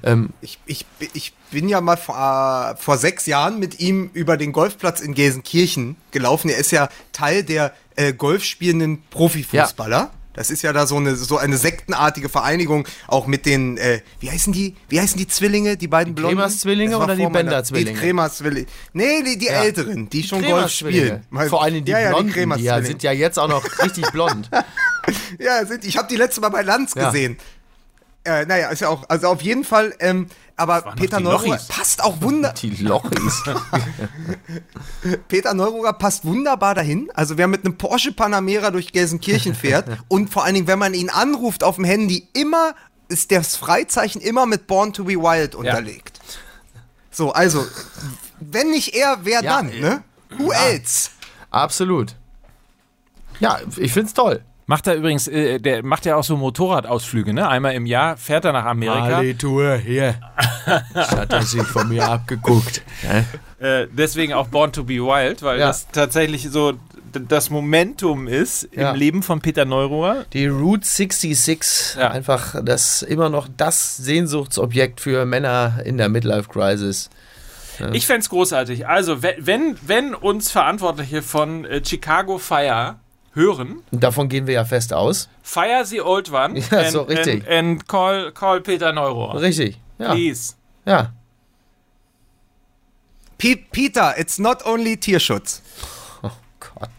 [0.04, 4.36] Ähm, ich, ich, ich bin ja mal vor, äh, vor sechs Jahren mit ihm über
[4.38, 6.50] den Golfplatz in Gelsenkirchen gelaufen.
[6.50, 10.12] Er ist ja Teil der äh, golfspielenden Profifußballer.
[10.38, 14.30] Das ist ja da so eine, so eine sektenartige Vereinigung, auch mit den, äh, wie
[14.30, 16.38] heißen die, wie heißen die Zwillinge, die beiden Blonden?
[16.38, 17.94] Kremers-Zwillinge oder die Bender-Zwillinge?
[17.94, 18.68] Die Kremers-Zwillinge.
[18.94, 21.26] Nee, die, die Älteren, die schon Golf spielen.
[21.50, 22.86] Vor allem die ja, ja, Blonden, die, ja, Kremers-Zwillinge.
[22.86, 24.50] sind ja jetzt auch noch richtig blond.
[25.40, 27.10] Ja, sind, ich habe die letzte Mal bei Lanz Ja.
[27.10, 27.38] gesehen.
[28.26, 30.28] Äh, naja, ist ja auch, also auf jeden Fall, ähm,
[30.58, 33.44] aber Peter Neururer passt auch wunder, Die Lochis.
[35.28, 37.10] Peter Neururer passt wunderbar dahin.
[37.14, 40.96] Also wer mit einem Porsche Panamera durch Gelsenkirchen fährt und vor allen Dingen, wenn man
[40.96, 42.74] ihn anruft auf dem Handy, immer
[43.08, 46.20] ist das Freizeichen immer mit Born to be Wild unterlegt.
[47.12, 47.66] So, also,
[48.40, 50.04] wenn nicht er, wer Ja, dann, äh, ne?
[50.38, 51.12] Who else?
[51.52, 52.16] Absolut.
[53.40, 54.44] Ja, ich find's toll.
[54.70, 57.48] Macht er übrigens, äh, der macht ja auch so Motorradausflüge, ne?
[57.48, 59.22] Einmal im Jahr fährt er nach Amerika.
[59.40, 60.16] Tour hier.
[60.94, 62.82] Das hat er sich von mir abgeguckt.
[63.60, 65.68] Äh, deswegen auch Born to be Wild, weil Ja.
[65.68, 66.74] das tatsächlich so
[67.14, 68.92] das Momentum ist Ja.
[68.92, 70.26] im Leben von Peter Neururer.
[70.34, 72.12] Die Route 66, Ja.
[72.12, 77.10] einfach das immer noch das Sehnsuchtsobjekt für Männer in der Midlife Crisis.
[77.94, 78.86] Ich fände es großartig.
[78.88, 82.96] Also, we- wenn, wenn uns Verantwortliche von äh, Chicago Fire
[83.38, 85.30] hören, davon gehen wir ja fest aus.
[85.44, 87.48] fire the old one Ja, and, so richtig.
[87.48, 89.40] and, and call, call Peter Neurohr.
[89.40, 89.80] Richtig.
[90.00, 90.12] Ja.
[90.14, 90.56] Please.
[90.86, 91.14] Ja.
[93.38, 95.62] P Peter, it's not only Tierschutz.
[96.24, 96.90] Oh Gott.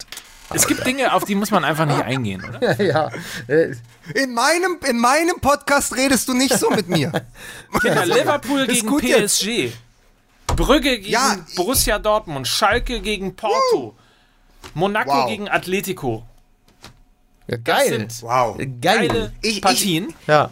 [0.51, 2.81] Es gibt Dinge, auf die muss man einfach nicht eingehen, oder?
[2.81, 3.11] Ja.
[3.47, 3.75] Äh,
[4.15, 7.11] In meinem, in meinem Podcast redest du nicht so mit mir.
[7.81, 9.39] Kinder, Liverpool Ist gegen jetzt.
[9.41, 9.71] PSG.
[10.55, 12.47] Brügge gegen Ja, Borussia Dortmund.
[12.47, 13.95] Schalke gegen Porto.
[14.73, 15.29] Monaco Wow.
[15.29, 16.25] gegen Atletico.
[17.49, 17.89] Ja, geil.
[17.89, 18.57] sind Wow.
[18.57, 18.69] Geil.
[18.81, 20.13] Geile Ich- ich- Partien.
[20.27, 20.49] Ja.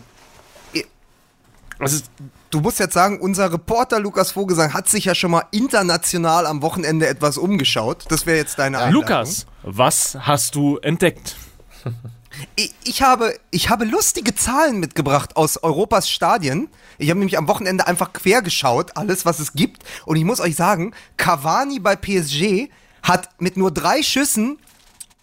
[1.80, 2.04] Also,
[2.50, 6.62] Du musst jetzt sagen, unser Reporter Lukas Vogelsang hat sich ja schon mal international am
[6.62, 8.06] Wochenende etwas umgeschaut.
[8.08, 9.02] Das wäre jetzt deine Einladung.
[9.02, 11.36] Lukas, was hast du entdeckt?
[12.56, 16.70] Ich, ich, habe, ich habe lustige Zahlen mitgebracht aus Europas Stadien.
[17.00, 19.82] Ich habe nämlich am Wochenende einfach quer geschaut, alles, was es gibt.
[20.06, 22.70] Und ich muss euch sagen, Cavani bei PSG
[23.02, 24.60] hat mit nur drei Schüssen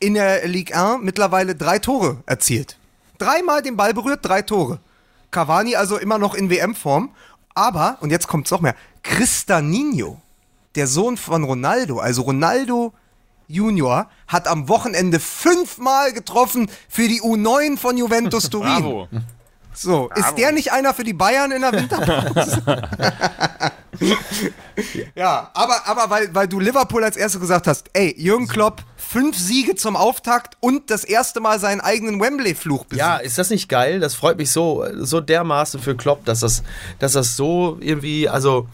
[0.05, 2.77] in der Ligue 1 mittlerweile drei Tore erzielt.
[3.19, 4.79] Dreimal den Ball berührt, drei Tore.
[5.31, 7.11] Cavani also immer noch in WM-Form.
[7.55, 10.21] Aber, und jetzt kommt's noch mehr, Cristanino,
[10.75, 12.93] der Sohn von Ronaldo, also Ronaldo
[13.47, 18.83] Junior, hat am Wochenende fünfmal getroffen für die U9 von Juventus Turin.
[18.83, 19.09] Bravo.
[19.75, 22.63] So, ist der nicht einer für die Bayern in der Winterpause?
[25.15, 29.37] ja, aber, aber weil, weil du Liverpool als erstes gesagt hast, ey, Jürgen Klopp, fünf
[29.37, 33.07] Siege zum Auftakt und das erste Mal seinen eigenen Wembley-Fluch besiegt.
[33.07, 34.01] Ja, ist das nicht geil?
[34.01, 36.63] Das freut mich so, so dermaßen für Klopp, dass das,
[36.99, 38.69] dass das so irgendwie, also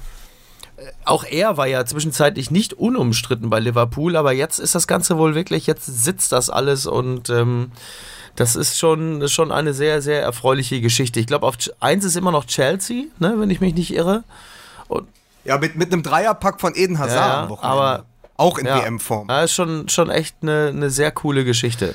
[1.04, 5.34] auch er war ja zwischenzeitlich nicht unumstritten bei Liverpool, aber jetzt ist das Ganze wohl
[5.34, 7.72] wirklich, jetzt sitzt das alles und ähm,
[8.36, 11.20] das ist schon, schon eine sehr, sehr erfreuliche Geschichte.
[11.20, 14.24] Ich glaube, auf eins ist immer noch Chelsea, ne, wenn ich mich nicht irre.
[15.44, 17.76] Ja, mit, mit einem Dreierpack von Eden Hazard Ja, am Wochenende.
[17.82, 18.04] aber-
[18.36, 19.28] auch in Ja, WM-Form.
[19.28, 21.94] Ja, ist schon, schon echt eine, eine sehr coole Geschichte.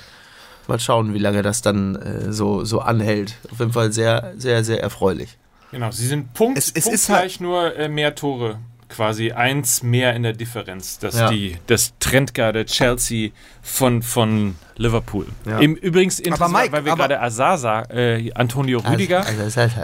[0.67, 3.35] Mal schauen, wie lange das dann äh, so, so anhält.
[3.51, 5.37] Auf jeden Fall sehr, sehr, sehr erfreulich.
[5.71, 8.59] Genau, sie sind Punkt, Es- es ist punktgleich nur äh, mehr Tore.
[8.95, 10.99] Quasi eins mehr in der Differenz.
[10.99, 11.29] Das Ja.
[11.29, 13.31] die das Trendgarde Chelsea
[13.61, 15.27] von, von Liverpool.
[15.45, 15.59] Ja.
[15.59, 19.81] Im, übrigens interessant, Mike, weil wir gerade Asasa, äh, Antonio Rüdiger, Also, also, also,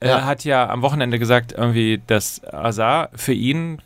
[0.00, 0.24] äh, ja.
[0.26, 3.80] hat ja am Wochenende gesagt, irgendwie, dass Azar für ihn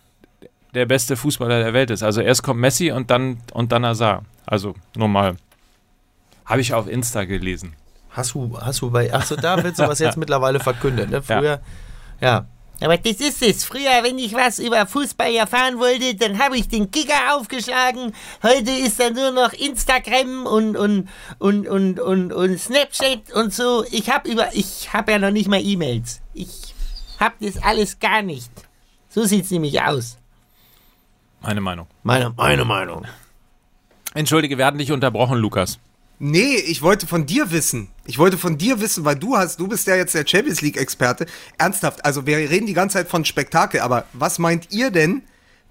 [0.75, 2.03] der beste Fußballer der Welt ist.
[2.03, 4.25] Also erst kommt Messi und dann und dann Azar.
[4.47, 5.37] Also normal.
[6.45, 7.75] Habe ich auf Insta gelesen.
[8.11, 9.13] Hast du, hast du bei.
[9.13, 11.23] Achso, da wird sowas jetzt mittlerweile verkündet, ne?
[11.23, 11.61] Früher.
[12.21, 12.47] Ja.
[12.81, 13.65] Aber das ist es.
[13.65, 18.13] Früher, wenn ich was über Fußball erfahren wollte, dann habe ich den Kicker aufgeschlagen.
[18.43, 21.09] Heute ist da nur noch Instagram und, und,
[21.39, 23.85] und, und, und, und Snapchat und so.
[23.91, 26.21] Ich habe über, ich habe ja noch nicht mal E-Mails.
[26.35, 26.75] Ich
[27.19, 28.51] habe das alles gar nicht.
[29.09, 30.17] So sieht's nämlich aus.
[31.41, 31.89] Meine Meinung.
[32.05, 33.07] Meine, meine Meinung.
[34.15, 35.79] Entschuldige, wir hatten dich unterbrochen, Lukas.
[36.21, 37.89] Nee, ich wollte von dir wissen.
[38.05, 40.77] Ich wollte von dir wissen, weil du hast, du bist ja jetzt der Champions League
[40.77, 41.27] Experte.
[41.59, 45.23] Ernsthaft, also wir reden die ganze Zeit von Spektakel, aber was meint ihr denn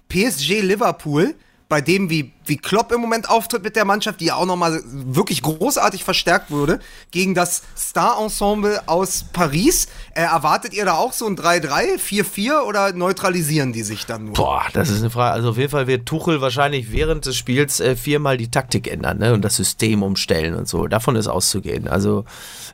[0.08, 1.34] PSG Liverpool,
[1.68, 4.56] bei dem wie wie Klopp im Moment auftritt mit der Mannschaft, die ja auch noch
[4.56, 9.86] mal wirklich großartig verstärkt wurde, gegen das Star-Ensemble aus Paris?
[10.14, 14.34] Äh, erwartet ihr da auch so ein 3-3, 4-4 oder neutralisieren die sich dann nur?
[14.34, 15.34] Boah, das ist eine Frage.
[15.34, 19.18] Also auf jeden Fall wird Tuchel wahrscheinlich während des Spiels äh, viermal die Taktik ändern
[19.18, 19.34] ne?
[19.34, 20.86] und das System umstellen und so.
[20.86, 21.86] Davon ist auszugehen.
[21.86, 22.24] Also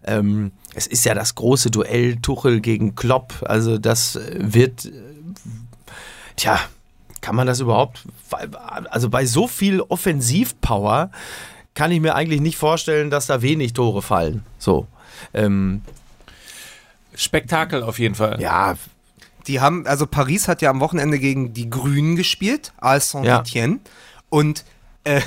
[0.04, 3.34] ähm, es ist ja das große Duell Tuchel gegen Klopp.
[3.44, 4.92] Also das äh, wird, äh,
[6.36, 6.60] tja,
[7.24, 8.04] kann man das überhaupt,
[8.90, 11.10] also bei so viel Offensivpower
[11.72, 14.44] kann ich mir eigentlich nicht vorstellen, dass da wenig Tore fallen.
[14.58, 14.86] So.
[15.32, 15.80] Ähm,
[17.14, 18.42] Spektakel auf jeden Fall.
[18.42, 18.74] ja,
[19.46, 23.78] Die haben, also Paris hat ja am Wochenende gegen die Grünen gespielt, als Saint-Etienne.
[24.28, 24.66] Und
[25.04, 25.22] äh,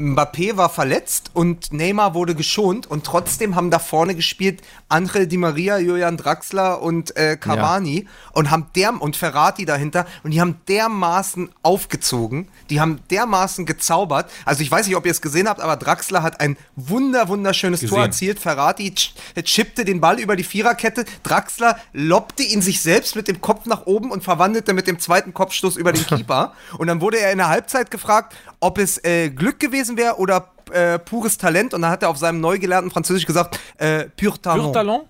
[0.00, 5.36] Mbappé war verletzt und Neymar wurde geschont und trotzdem haben da vorne gespielt Angel Di
[5.36, 10.60] Maria, Julian Draxler und äh, Cavani und haben der und Ferrati dahinter und die haben
[10.68, 14.30] dermaßen aufgezogen, die haben dermaßen gezaubert.
[14.44, 17.80] Also ich weiß nicht, ob ihr es gesehen habt, aber Draxler hat ein wunder wunderschönes
[17.80, 18.02] Tor Gesehen.
[18.02, 18.38] erzielt.
[18.40, 21.04] Ferrati ch chippte den Ball über die Viererkette.
[21.22, 25.34] Draxler lobte ihn sich selbst mit dem Kopf nach oben und verwandelte mit dem zweiten
[25.34, 26.54] Kopfstoß über den Keeper.
[26.78, 30.46] Und dann wurde er in der Halbzeit gefragt, ob es äh, Glück gewesen wäre oder
[30.72, 31.74] äh, pures Talent.
[31.74, 34.64] Und dann hat er auf seinem neu gelernten Französisch gesagt, äh, pur talent.
[34.64, 35.04] Pur Talent?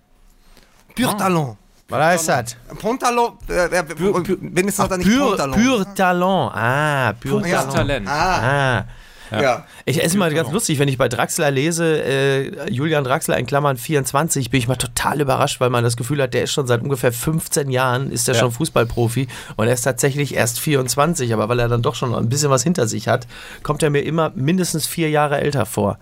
[0.94, 1.56] Pur talent.
[1.88, 2.56] was heißt das?
[2.80, 5.54] Pontalon, äh, äh, Pur- pur- wenigstens hat er nicht Pur, Pontalon.
[5.62, 6.52] pur Talent.
[6.54, 7.42] Ah, pur.
[7.42, 8.08] Talent.
[8.08, 8.84] Ah, Ah.
[9.30, 9.66] Ja.
[9.84, 13.76] Ich ist mal ganz lustig, wenn ich bei Draxler lese, äh, Julian Draxler in Klammern
[13.76, 16.82] 24, bin ich mal total überrascht, weil man das Gefühl hat, der ist schon seit
[16.82, 18.40] ungefähr 15 Jahren, ist der Ja.
[18.40, 22.28] schon Fußballprofi und er ist tatsächlich erst 24, aber weil er dann doch schon ein
[22.28, 23.26] bisschen was hinter sich hat,
[23.62, 25.98] kommt er mir immer mindestens vier Jahre älter vor.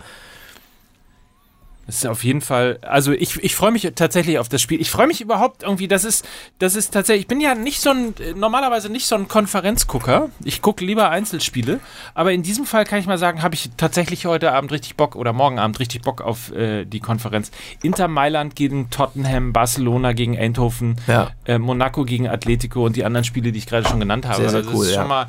[1.89, 4.78] Das ist auf jeden Fall, also ich, ich freue mich tatsächlich auf das Spiel.
[4.78, 6.22] Ich freue mich überhaupt irgendwie, das ist,
[6.59, 10.28] das ist tatsächlich, ich bin ja nicht so ein, normalerweise nicht so ein Konferenzgucker.
[10.45, 11.80] Ich gucke lieber Einzelspiele.
[12.12, 15.16] Aber in diesem Fall kann ich mal sagen, habe ich tatsächlich heute Abend richtig Bock
[15.16, 17.51] oder morgen Abend richtig Bock auf äh, die Konferenz.
[17.82, 21.30] Inter Mailand gegen Tottenham, Barcelona gegen Eindhoven, Ja.
[21.47, 24.43] äh, Monaco gegen Atletico und die anderen Spiele, die ich gerade schon genannt habe.
[24.43, 25.01] Sehr, sehr Also das cool, ist ja.
[25.01, 25.26] schon mal,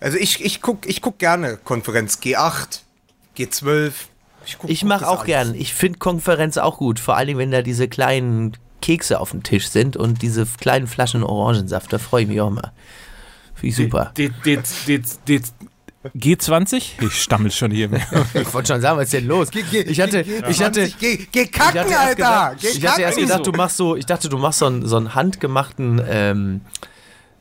[0.00, 2.80] Also ich, ich guck, ich guck gerne Konferenz G8,
[3.38, 3.92] G12.
[4.46, 5.26] Ich, guck- Ich mache auch alles.
[5.26, 5.54] gern.
[5.54, 7.00] Ich finde Konferenz auch gut.
[7.00, 11.22] Vor allem, wenn da diese kleinen Kekse auf dem Tisch sind und diese kleinen Flaschen
[11.24, 11.92] Orangensaft.
[11.92, 12.72] Da freue ich mich auch mal.
[13.54, 14.12] Finde ich super.
[14.16, 15.40] D, D, D, D,
[16.16, 17.02] G20?
[17.02, 17.90] Ich stammel schon hier.
[18.34, 19.48] Ich wollte schon sagen, was ist denn los?
[19.52, 22.14] Ich hatte, ich hatte, Geh, geh kacken, ich hatte erst Alter!
[22.14, 23.28] gedacht, Geh ich hatte erst kacken.
[23.28, 26.60] gedacht, du machst so, ich dachte, du machst so einen, so einen handgemachten ähm,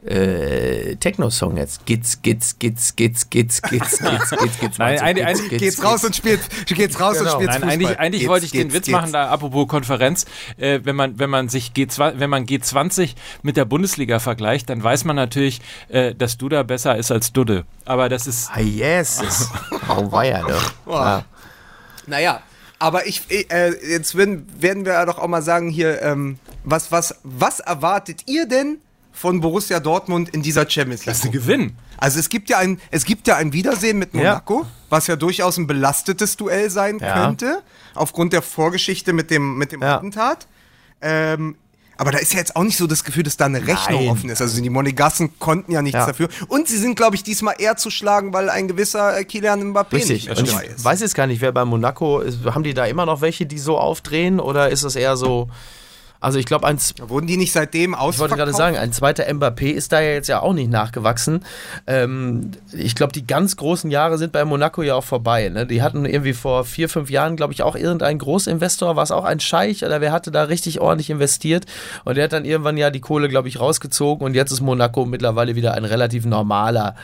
[0.06, 1.86] äh, Techno-Song jetzt.
[1.86, 3.62] Gitz, gitz, gitz, gitz, gitz, gitz,
[4.00, 4.00] gitz,
[4.30, 4.78] gitz, gitz.
[4.78, 5.84] Nein, gitz, eine- gitz, geht's gitz.
[5.84, 7.38] raus und spielt, geht's raus Genau.
[7.38, 8.96] und spielt Nein, eigentlich, eigentlich Geht's, wollte ich den geht's, Witz geht's.
[8.98, 10.26] machen, da apropos Konferenz.
[10.58, 14.84] Äh, wenn, man, wenn man sich G20, wenn man G20 mit der Bundesliga vergleicht, dann
[14.84, 17.66] weiß man natürlich, äh, dass Duda besser ist als Dudde.
[17.86, 18.50] Aber das ist.
[18.54, 19.50] Ah, yes.
[19.90, 20.74] Oh, war ja doch.
[20.88, 21.26] Ja.
[22.08, 22.42] Naja,
[22.78, 27.16] aber ich, äh, jetzt werden, werden wir doch auch mal sagen hier, ähm, was, was,
[27.24, 28.78] was erwartet ihr denn
[29.16, 31.42] von Borussia Dortmund in dieser Champions Das ist ein League?
[31.42, 31.74] Gewinn.
[31.98, 34.20] Also es gibt ja ein, es gibt ja ein Wiedersehen mit Ja.
[34.20, 37.26] Monaco, was ja durchaus ein belastetes Duell sein Ja.
[37.26, 37.64] könnte,
[37.96, 39.96] aufgrund der Vorgeschichte mit dem, mit dem Ja.
[39.96, 40.48] Attentat.
[41.02, 41.56] Ähm,
[41.98, 44.10] aber da ist ja jetzt auch nicht so das Gefühl, dass da eine Rechnung Nein.
[44.10, 44.42] offen ist.
[44.42, 46.06] Also die Monegassen konnten ja nichts Ja.
[46.08, 46.28] dafür.
[46.50, 49.94] Und sie sind, glaube ich, diesmal eher zu schlagen, weil ein gewisser äh, Kylian Mbappé
[49.94, 50.28] Richtig.
[50.28, 50.84] nicht dabei ich ist.
[50.84, 52.40] weiß jetzt gar nicht, wer bei Monaco ist.
[52.44, 54.42] Haben die da immer noch welche, die so aufdrehen?
[54.42, 55.48] Oder ist es eher so.
[56.26, 56.96] Also, ich glaube, eins.
[57.00, 58.20] Wurden die nicht seitdem Ich ausverkauft?
[58.20, 61.46] wollte gerade sagen, ein zweiter Mbappé ist da ja jetzt ja auch nicht nachgewachsen.
[61.86, 65.50] Ähm, ich glaube, die ganz großen Jahre sind bei Monaco ja auch vorbei.
[65.50, 65.68] Ne?
[65.68, 69.24] Die hatten irgendwie vor vier, fünf Jahren, glaube ich, auch irgendein Großinvestor, war es auch
[69.24, 71.66] ein Scheich oder wer hatte da richtig ordentlich investiert
[72.06, 75.06] und der hat dann irgendwann ja die Kohle, glaube ich, rausgezogen und jetzt ist Monaco
[75.06, 76.96] mittlerweile wieder ein relativ normaler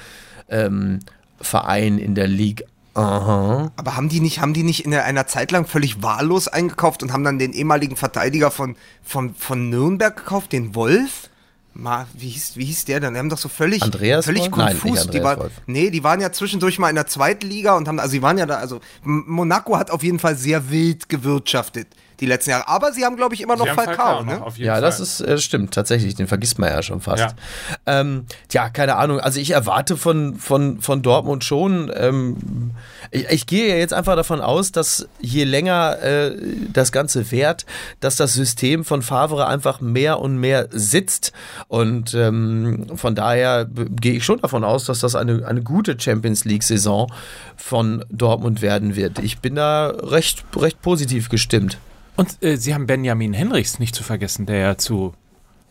[0.49, 0.97] ähm,
[1.39, 2.65] Verein in der Ligue.
[2.93, 3.71] Aha.
[3.75, 7.13] Aber haben die nicht, haben die nicht in einer Zeit lang völlig wahllos eingekauft und
[7.13, 11.29] haben dann den ehemaligen Verteidiger von, von, von Nürnberg gekauft, den Wolf?
[11.73, 13.13] Ma, wie, hieß, wie hieß der denn?
[13.13, 14.57] Die haben doch so völlig, Andreas völlig Wolf?
[14.57, 15.05] Nein, konfus.
[15.05, 17.99] nicht die war, nee, die waren ja zwischendurch mal in der zweiten Liga und haben,
[17.99, 21.87] also die waren ja da, also Monaco hat auf jeden Fall sehr wild gewirtschaftet
[22.21, 22.67] die letzten Jahre.
[22.67, 24.43] Aber sie haben, glaube ich, immer noch Falcao, noch, ne?
[24.55, 24.81] jeden Ja, Fall.
[24.81, 26.15] das ist äh, stimmt, tatsächlich.
[26.15, 27.19] Den vergisst man ja schon fast.
[27.19, 27.99] Ja.
[27.99, 29.19] Ähm, tja, keine Ahnung.
[29.19, 31.91] Also ich erwarte von, von, von Dortmund schon.
[31.93, 32.71] Ähm,
[33.09, 36.35] ich, ich gehe ja jetzt einfach davon aus, dass je länger äh,
[36.71, 37.65] das Ganze währt,
[37.99, 41.33] dass das System von Favre einfach mehr und mehr sitzt.
[41.67, 46.45] Und ähm, von daher gehe ich schon davon aus, dass das eine, eine gute Champions
[46.45, 47.11] League-Saison
[47.57, 49.19] von Dortmund werden wird.
[49.19, 51.79] Ich bin da recht, recht positiv gestimmt.
[52.15, 55.13] Und äh, sie haben Benjamin Henrichs nicht zu vergessen, der ja zu,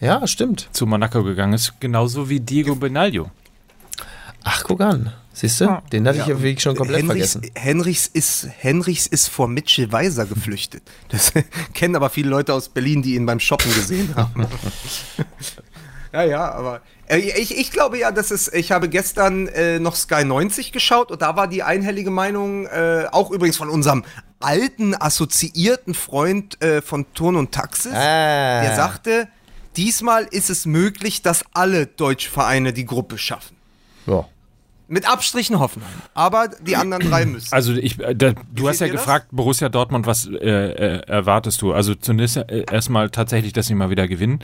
[0.01, 0.69] Ja, stimmt.
[0.73, 3.31] zu Monaco gegangen ist, genauso wie Diego Benaglio.
[4.45, 5.13] Ach, guck an.
[5.33, 5.81] Siehst du?
[5.93, 7.55] Den hatte ich ja wirklich schon komplett Henrichs, vergessen.
[7.55, 10.83] Henrichs, ist, Henrichs ist vor Mitchell Weiser geflüchtet.
[11.09, 11.33] Das
[11.75, 14.47] kennen aber viele Leute aus Berlin, die ihn beim Shoppen gesehen haben.
[16.13, 19.95] ja, ja, aber äh, ich, ich glaube ja, dass es, ich habe gestern äh, noch
[19.95, 24.05] Sky 90 geschaut und da war die einhellige Meinung, äh, auch übrigens von unserem
[24.41, 28.63] alten, assoziierten Freund äh, von Turn und Taxis, Ah.
[28.63, 29.29] der sagte,
[29.77, 33.57] diesmal ist es möglich, dass alle deutsche Vereine die Gruppe schaffen.
[34.07, 34.27] Ja.
[34.89, 35.93] Mit Abstrichen Hoffenheim.
[36.15, 37.53] Aber die anderen drei müssen.
[37.55, 39.03] Also ich, äh, da, du hast ja ihr das?
[39.03, 41.73] gefragt, Borussia Dortmund, was äh, äh, erwartest du?
[41.73, 44.41] Also zunächst äh, erstmal tatsächlich, dass sie mal wieder gewinnen.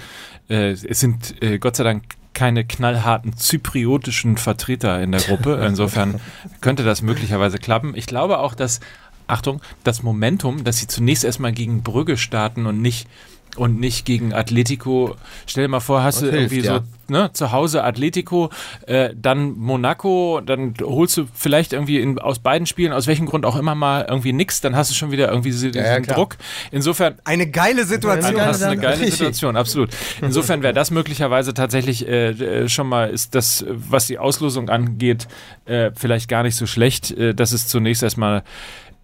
[0.49, 5.65] Äh, es sind äh, Gott sei Dank keine knallharten zypriotischen Vertreter in der Gruppe.
[5.67, 6.21] Insofern
[6.61, 7.95] könnte das möglicherweise klappen.
[7.97, 8.79] Ich glaube auch, dass,
[9.27, 13.09] Achtung, das Momentum, dass sie zunächst erstmal gegen Brügge starten und nicht
[13.57, 15.16] und nicht gegen Atletico.
[15.47, 16.79] Stell dir mal vor, hast Das du hilft, irgendwie ja.
[16.79, 18.51] so ne, zu Hause Atletico,
[18.87, 23.47] äh, dann Monaco, dann holst du vielleicht irgendwie in, aus beiden Spielen, aus welchem Grund
[23.47, 26.16] auch immer mal irgendwie nix, dann hast du schon wieder irgendwie so diesen ja, klar.
[26.16, 26.37] Druck.
[26.70, 28.37] Insofern Eine geile Situation.
[28.41, 29.11] also hast du eine geile.
[29.11, 29.91] Situation, absolut.
[30.20, 35.29] Insofern wäre das möglicherweise tatsächlich äh, äh, schon mal, ist das, was die Auslosung angeht,
[35.64, 38.43] äh, vielleicht gar nicht so schlecht, äh, dass es zunächst erstmal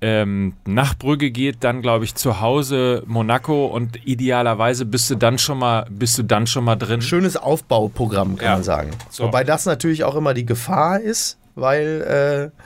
[0.03, 5.38] ähm, nach Brügge geht, dann glaube ich zu Hause Monaco und idealerweise bist du dann
[5.38, 7.00] schon mal, bist du dann schon mal drin.
[7.00, 8.53] Schönes Aufbauprogramm, kann Ja.
[8.55, 8.90] man sagen.
[9.11, 9.24] So.
[9.24, 12.62] Wobei das natürlich auch immer die Gefahr ist, weil äh,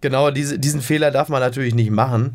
[0.00, 2.34] genau diese, diesen Fehler darf man natürlich nicht machen.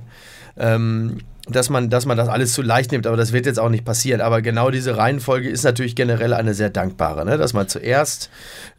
[0.55, 1.17] Ähm,
[1.51, 3.85] dass man, dass man das alles zu leicht nimmt, aber das wird jetzt auch nicht
[3.85, 4.21] passieren.
[4.21, 7.37] Aber genau diese Reihenfolge ist natürlich generell eine sehr dankbare, ne?
[7.37, 8.29] dass man zuerst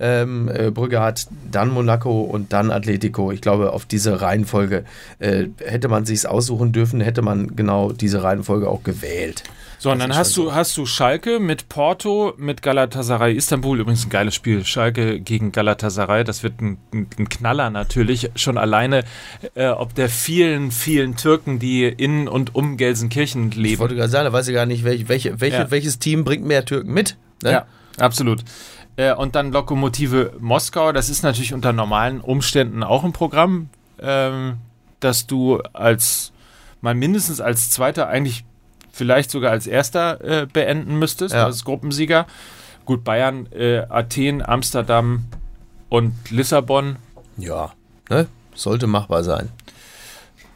[0.00, 3.32] ähm, äh, Brügge hat, dann Monaco und dann Atletico.
[3.32, 4.84] Ich glaube, auf diese Reihenfolge
[5.18, 9.44] äh, hätte man sich aussuchen dürfen, hätte man genau diese Reihenfolge auch gewählt.
[9.82, 13.80] So, und dann hast du, hast du Schalke mit Porto, mit Galatasaray Istanbul.
[13.80, 14.64] Übrigens ein geiles Spiel.
[14.64, 16.22] Schalke gegen Galatasaray.
[16.22, 18.30] Das wird ein, ein, Knaller natürlich.
[18.36, 19.02] Schon alleine,
[19.56, 23.80] äh, ob der vielen, vielen Türken, die in und um Gelsenkirchen Ich leben.
[23.80, 25.70] wollte gerade sagen, da weiß ich gar nicht, welche, welche, welche, Ja.
[25.72, 27.16] welches Team bringt mehr Türken mit.
[27.42, 27.50] Ne?
[27.50, 27.66] Ja,
[27.98, 28.44] absolut.
[28.94, 30.92] Äh, und dann Lokomotive Moskau.
[30.92, 33.68] Das ist natürlich unter normalen Umständen auch ein Programm,
[34.00, 34.58] ähm,
[35.00, 36.30] dass du als
[36.82, 38.44] mal mindestens als Zweiter, eigentlich
[38.92, 41.46] vielleicht sogar als Erster äh, beenden müsstest, Ja.
[41.46, 42.26] als Gruppensieger.
[42.84, 45.24] Gut, Bayern, äh, Athen, Amsterdam
[45.88, 46.96] und Lissabon.
[47.36, 47.72] Ja,
[48.10, 48.26] ne?
[48.54, 49.48] sollte machbar sein.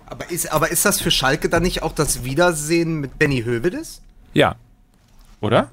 [0.07, 4.03] Aber ist, aber ist das für Schalke dann nicht auch das Wiedersehen mit Benny Hövedes?
[4.35, 4.55] Ja.
[5.41, 5.71] Oder?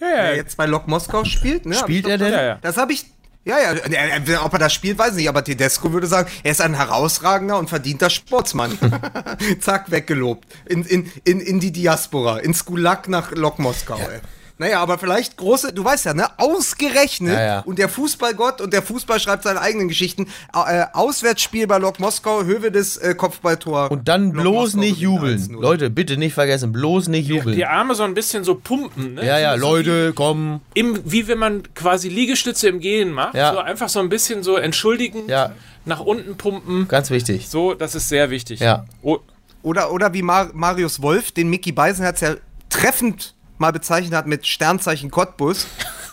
[0.00, 1.66] Ja, ja, Der jetzt bei Lok Moskau spielt?
[1.66, 1.74] Ne?
[1.74, 2.32] Spielt er denn?
[2.32, 2.58] ja, ja.
[2.62, 3.06] Das habe ich.
[3.46, 6.62] Ja, ja, ob er das spielt, weiß ich nicht, aber Tedesco würde sagen, er ist
[6.62, 8.78] ein herausragender und verdienter Sportsmann.
[9.60, 10.48] Zack, weggelobt.
[10.64, 14.20] In, in, in, in die Diaspora, ins Gulag nach Lok Moskau, ey.
[14.56, 17.60] Naja, aber vielleicht große, du weißt ja, ne, ausgerechnet, Ja, ja.
[17.60, 22.44] und der Fußballgott und der Fußball schreibt seine eigenen Geschichten, äh, Auswärtsspiel bei Lok Moskau,
[22.44, 23.90] Hövedes äh, Kopfballtor.
[23.90, 25.38] Und dann Lok bloß Moskau nicht jubeln.
[25.38, 25.60] 1-0.
[25.60, 27.56] Leute, bitte nicht vergessen, bloß nicht jubeln.
[27.56, 29.26] Die Arme so ein bisschen so pumpen, ne?
[29.26, 30.60] ja, ja, So- Leute, komm.
[30.74, 33.34] Wie, im, wie wenn man quasi Liegestütze im Gehen macht.
[33.34, 33.52] Ja.
[33.52, 35.50] So einfach so ein bisschen so entschuldigen, Ja.
[35.84, 36.86] nach unten pumpen.
[36.86, 37.48] Ganz wichtig.
[37.48, 38.60] So, das ist sehr wichtig.
[38.60, 38.84] Ja.
[39.02, 39.18] Oh,
[39.64, 42.34] Oder, oder wie Mar Marius Wolf, den Mickey Beisenherz ja
[42.70, 45.66] treffend mal bezeichnet hat mit Sternzeichen Cottbus,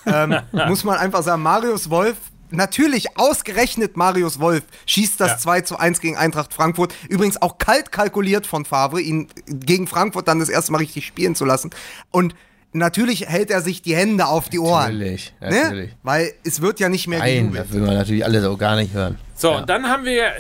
[0.05, 0.37] ähm,
[0.67, 2.17] muss man einfach sagen, Marius Wolf,
[2.49, 5.37] natürlich ausgerechnet Marius Wolf, schießt das Ja.
[5.37, 6.93] 2 zu 1 gegen Eintracht Frankfurt.
[7.09, 11.33] Übrigens auch kalt kalkuliert von Favre, ihn gegen Frankfurt dann das erste Mal richtig spielen
[11.35, 11.69] zu lassen.
[12.11, 12.35] Und
[12.73, 14.93] natürlich hält er sich die Hände auf die Ohren.
[14.97, 15.49] Natürlich, Ne?
[15.63, 15.91] natürlich.
[16.03, 17.65] Weil es wird ja nicht mehr Nein, gejubelt.
[17.65, 19.17] das will man natürlich alle so gar nicht hören.
[19.35, 19.57] So, Ja.
[19.59, 20.31] und dann haben wir,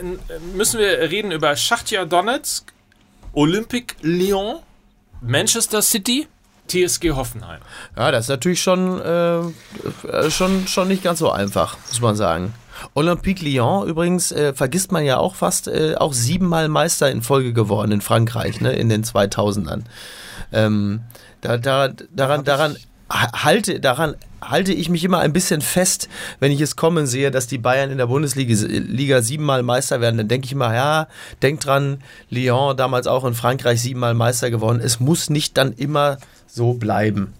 [0.53, 2.71] müssen wir reden über Schachtja Donetsk,
[3.33, 4.59] Olympique Lyon,
[5.21, 6.27] Manchester City,
[6.71, 7.59] TSG Hoffenheim.
[7.97, 12.15] Ja, das ist natürlich schon, äh, äh, schon, schon nicht ganz so einfach, muss man
[12.15, 12.53] sagen.
[12.95, 17.53] Olympique Lyon übrigens äh, vergisst man ja auch fast äh, auch siebenmal Meister in Folge
[17.53, 19.81] geworden in Frankreich, ne, in den 2000ern.
[20.51, 21.01] Ähm,
[21.41, 22.75] da, da, daran, daran
[23.09, 26.09] ha- halte, daran halte ich mich immer ein bisschen fest,
[26.39, 30.17] wenn ich es kommen sehe, dass die Bayern in der Bundesliga Liga siebenmal Meister werden.
[30.17, 31.07] Dann denke ich immer, ja,
[31.43, 32.01] denk dran,
[32.31, 34.81] Lyon damals auch in Frankreich siebenmal Meister geworden.
[34.83, 36.17] Es muss nicht dann immer
[36.51, 37.33] so bleiben.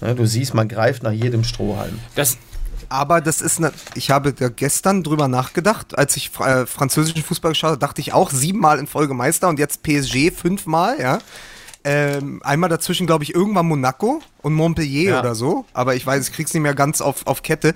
[0.00, 1.98] Ja, du siehst, man greift nach jedem Strohhalm.
[2.14, 2.36] Das,
[2.88, 7.52] Aber das ist eine, ich habe da gestern drüber nachgedacht, als ich äh, französischen Fußball
[7.52, 11.18] geschaut habe, dachte ich auch siebenmal in Folge Meister und jetzt PSG fünfmal, ja.
[11.88, 15.20] Ähm, einmal dazwischen, glaube ich, irgendwann Monaco und Montpellier Ja.
[15.20, 15.64] oder so.
[15.72, 17.74] Aber ich weiß, ich krieg's nicht mehr ganz auf, auf Kette.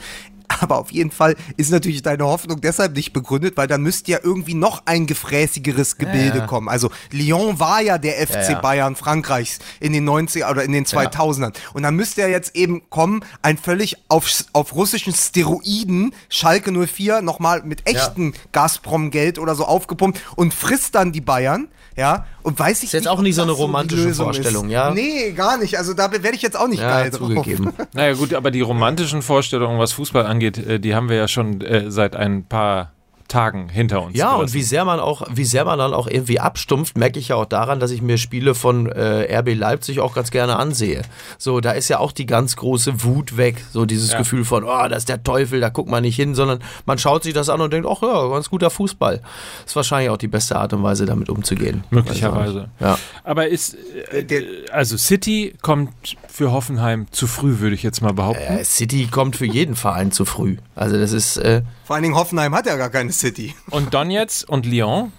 [0.61, 4.19] Aber auf jeden Fall ist natürlich deine Hoffnung deshalb nicht begründet, weil dann müsste ja
[4.23, 6.47] irgendwie noch ein gefräßigeres Gebilde ja.
[6.47, 6.69] kommen.
[6.69, 8.61] Also Lyon war ja der FC Ja, ja.
[8.61, 11.55] Bayern Frankreichs in den 90er oder in den 2000ern.
[11.73, 17.23] Und dann müsste ja jetzt eben kommen, ein völlig auf, auf russischen Steroiden, Schalke 04,
[17.23, 21.69] nochmal mit echten Gazprom-Geld oder so aufgepumpt und frisst dann die Bayern.
[22.01, 24.73] Ja, und weiß ich Ist jetzt auch nicht so eine romantische Lösung Vorstellung, ist.
[24.73, 24.91] ja?
[24.91, 25.77] Nee, gar nicht.
[25.77, 27.29] Also da werde ich jetzt auch nicht Ja, geil drauf.
[27.29, 27.75] zugegeben.
[27.93, 31.61] naja gut, aber die romantischen Vorstellungen, was Fußball angeht, äh, die haben wir ja schon
[31.61, 32.93] äh, seit ein paar
[33.31, 34.17] Tagen hinter uns.
[34.17, 34.55] Ja, und gelassen.
[34.55, 37.47] wie sehr man auch, wie sehr man dann auch irgendwie abstumpft, merke ich ja auch
[37.47, 41.03] daran, dass ich mir Spiele von äh, RB Leipzig auch ganz gerne ansehe.
[41.39, 43.65] So, da ist ja auch die ganz große Wut weg.
[43.73, 44.19] So dieses Ja.
[44.19, 47.23] Gefühl von, oh, das ist der Teufel, da guckt man nicht hin, sondern man schaut
[47.23, 49.21] sich das an und denkt, ach ja, ganz guter Fußball.
[49.65, 51.85] Ist wahrscheinlich auch die beste Art und Weise, damit umzugehen.
[51.91, 52.69] Möglicherweise.
[52.81, 52.99] Ja.
[53.25, 53.77] Aber ist,
[54.13, 55.91] äh, Der- also City kommt
[56.29, 58.43] für Hoffenheim zu früh, würde ich jetzt mal behaupten.
[58.43, 60.57] Äh, City kommt für jeden Verein zu früh.
[60.75, 63.55] Also das ist, äh, Vor allen Dingen Hoffenheim hat ja gar keine City.
[63.71, 65.13] Und Donetsk und Lyon,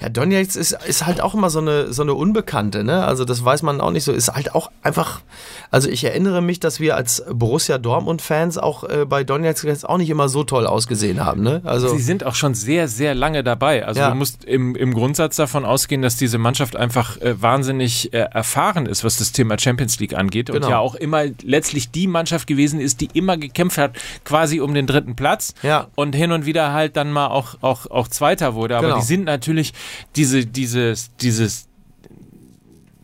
[0.00, 3.04] Ja, Donetsk ist, ist halt auch immer so eine, so eine Unbekannte, ne?
[3.04, 4.12] Also das weiß man auch nicht so.
[4.12, 5.20] Ist halt auch einfach,
[5.70, 9.98] also ich erinnere mich, dass wir als Borussia Dortmund-Fans auch äh, bei Donetsk jetzt auch
[9.98, 11.60] nicht immer so toll ausgesehen haben, ne?
[11.64, 13.84] Also sie sind auch schon sehr, sehr lange dabei.
[13.86, 14.10] Also Ja.
[14.10, 18.86] du musst im, im Grundsatz davon ausgehen, dass diese Mannschaft einfach äh, wahnsinnig äh, erfahren
[18.86, 20.50] ist, was das Thema Champions League angeht.
[20.50, 20.70] Und Genau.
[20.70, 23.92] ja auch immer letztlich die Mannschaft gewesen ist, die immer gekämpft hat,
[24.24, 25.54] quasi um den dritten Platz.
[25.62, 25.86] Ja.
[25.94, 28.76] Und hin und wieder halt dann mal auch, auch, auch Zweiter wurde.
[28.76, 28.98] Aber Genau.
[29.00, 29.57] die sind natürlich
[30.16, 31.66] diese, dieses, dieses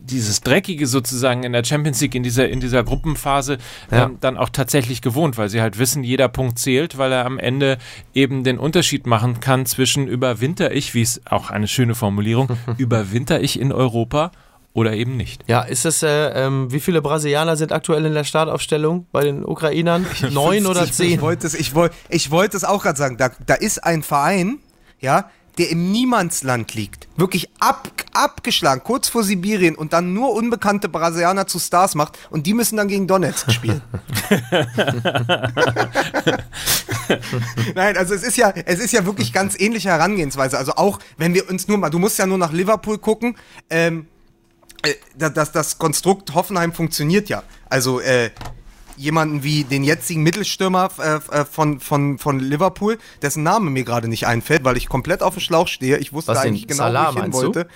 [0.06, 3.56] dieses Dreckige sozusagen in der Champions League, in dieser, in dieser Gruppenphase
[3.90, 4.04] Ja.
[4.04, 7.38] ähm, dann auch tatsächlich gewohnt, weil sie halt wissen, jeder Punkt zählt, weil er am
[7.38, 7.78] Ende
[8.12, 13.40] eben den Unterschied machen kann zwischen überwinter ich, wie es auch eine schöne Formulierung, überwinter
[13.40, 14.30] ich in Europa
[14.74, 15.42] oder eben nicht.
[15.46, 19.42] Ja, ist es, äh, ähm, wie viele Brasilianer sind aktuell in der Startaufstellung bei den
[19.42, 20.04] Ukrainern?
[20.32, 21.22] Neun oder Ich zehn?
[21.22, 23.16] wollte es, ich wollte, ich wollte es auch gerade sagen.
[23.16, 24.58] Da, da ist ein Verein,
[25.00, 27.08] ja, der im Niemandsland liegt.
[27.16, 32.46] Wirklich ab, abgeschlagen, kurz vor Sibirien und dann nur unbekannte Brasilianer zu Stars macht und
[32.46, 33.82] die müssen dann gegen Donetsk spielen.
[37.74, 40.58] Nein, also es ist ja, es ist ja wirklich ganz ähnliche Herangehensweise.
[40.58, 43.36] Also auch, wenn wir uns nur mal, du musst ja nur nach Liverpool gucken,
[43.70, 44.06] ähm,
[44.82, 47.42] äh, da- das, das Konstrukt Hoffenheim funktioniert ja.
[47.68, 48.30] Also äh,
[48.96, 54.08] jemanden wie den jetzigen Mittelstürmer äh, äh, von, von, von Liverpool, dessen Name mir gerade
[54.08, 55.98] nicht einfällt, weil ich komplett auf dem Schlauch stehe.
[55.98, 57.66] Ich wusste Was eigentlich genau, Salah, wo ich hin meinst du?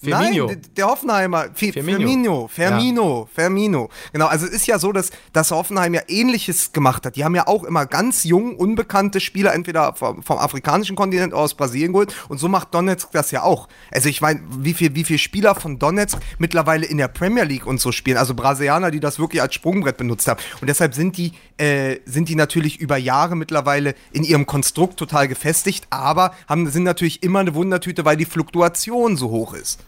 [0.00, 0.46] Firmino.
[0.46, 1.46] Nein, der Hoffenheimer.
[1.54, 1.98] Fi- Firmino.
[1.98, 2.48] Firmino.
[2.48, 3.28] Firmino.
[3.34, 3.88] Firmino.
[4.12, 7.16] Genau, also es ist ja so, dass, dass Hoffenheim ja ähnliches gemacht hat.
[7.16, 11.42] Die haben ja auch immer ganz jung, unbekannte Spieler, entweder vom, vom afrikanischen Kontinent oder
[11.42, 12.14] aus Brasilien geholt.
[12.28, 13.68] Und so macht Donetsk das ja auch.
[13.90, 17.66] Also ich meine, wie viel, wie viel Spieler von Donetsk mittlerweile in der Premier League
[17.66, 18.18] und so spielen.
[18.18, 20.40] Also Brasilianer, die das wirklich als Sprungbrett benutzt haben.
[20.60, 25.26] Und deshalb sind die, äh, sind die natürlich über Jahre mittlerweile in ihrem Konstrukt total
[25.26, 29.80] gefestigt, aber haben, sind natürlich immer eine Wundertüte, weil die Fluktuation so hoch ist.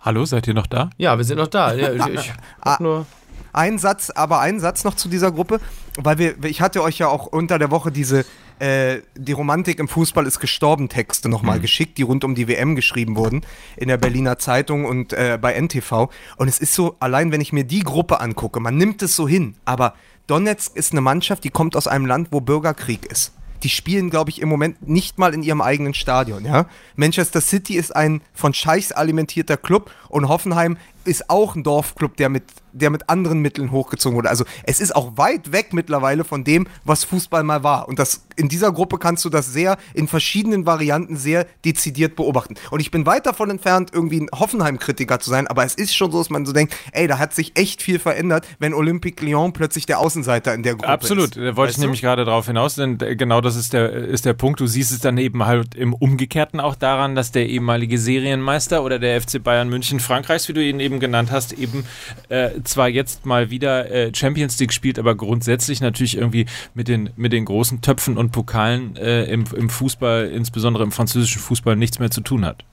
[0.00, 0.90] Hallo, seid ihr noch da?
[0.98, 1.74] Ja, wir sind noch da.
[1.74, 2.32] Ja, ich, ich
[2.62, 3.06] hab nur.
[3.52, 5.60] Ein Satz, aber ein Satz noch zu dieser Gruppe,
[5.96, 8.26] weil wir, ich hatte euch ja auch unter der Woche diese
[8.58, 12.74] äh, die Romantik im Fußball ist gestorben Texte nochmal geschickt, die rund um die WM
[12.74, 13.42] geschrieben wurden
[13.76, 16.08] in der Berliner Zeitung und äh, bei NTV.
[16.36, 19.28] Und es ist so, allein wenn ich mir die Gruppe angucke, man nimmt es so
[19.28, 19.94] hin, aber
[20.26, 23.35] Donetsk ist eine Mannschaft, die kommt aus einem Land, wo Bürgerkrieg ist.
[23.62, 26.44] Die spielen, glaube ich, im Moment nicht mal in ihrem eigenen Stadion.
[26.44, 26.66] Ja?
[26.94, 30.76] Manchester City ist ein von Scheichs alimentierter Club und Hoffenheim
[31.06, 34.28] ist auch ein Dorfclub, der mit, der mit anderen Mitteln hochgezogen wurde.
[34.28, 37.88] Also es ist auch weit weg mittlerweile von dem, was Fußball mal war.
[37.88, 42.54] Und das, in dieser Gruppe kannst du das sehr in verschiedenen Varianten sehr dezidiert beobachten.
[42.70, 46.12] Und ich bin weit davon entfernt, irgendwie ein Hoffenheim-Kritiker zu sein, aber es ist schon
[46.12, 49.52] so, dass man so denkt, ey, da hat sich echt viel verändert, wenn Olympique Lyon
[49.52, 51.36] plötzlich der Außenseiter in der Gruppe Absolut, ist.
[51.36, 51.80] da wollte Weißt ich du?
[51.82, 54.60] nämlich gerade drauf hinaus, denn äh, genau das ist der, ist der Punkt.
[54.60, 58.98] Du siehst es dann eben halt im Umgekehrten auch daran, dass der ehemalige Serienmeister oder
[58.98, 61.84] der FC Bayern München Frankreichs, wie du ihn eben genannt hast, eben
[62.28, 67.10] äh, zwar jetzt mal wieder äh, Champions League spielt, aber grundsätzlich natürlich irgendwie mit den,
[67.16, 71.98] mit den großen Töpfen und Pokalen äh, im, im Fußball, insbesondere im französischen Fußball, nichts
[71.98, 72.64] mehr zu tun hat.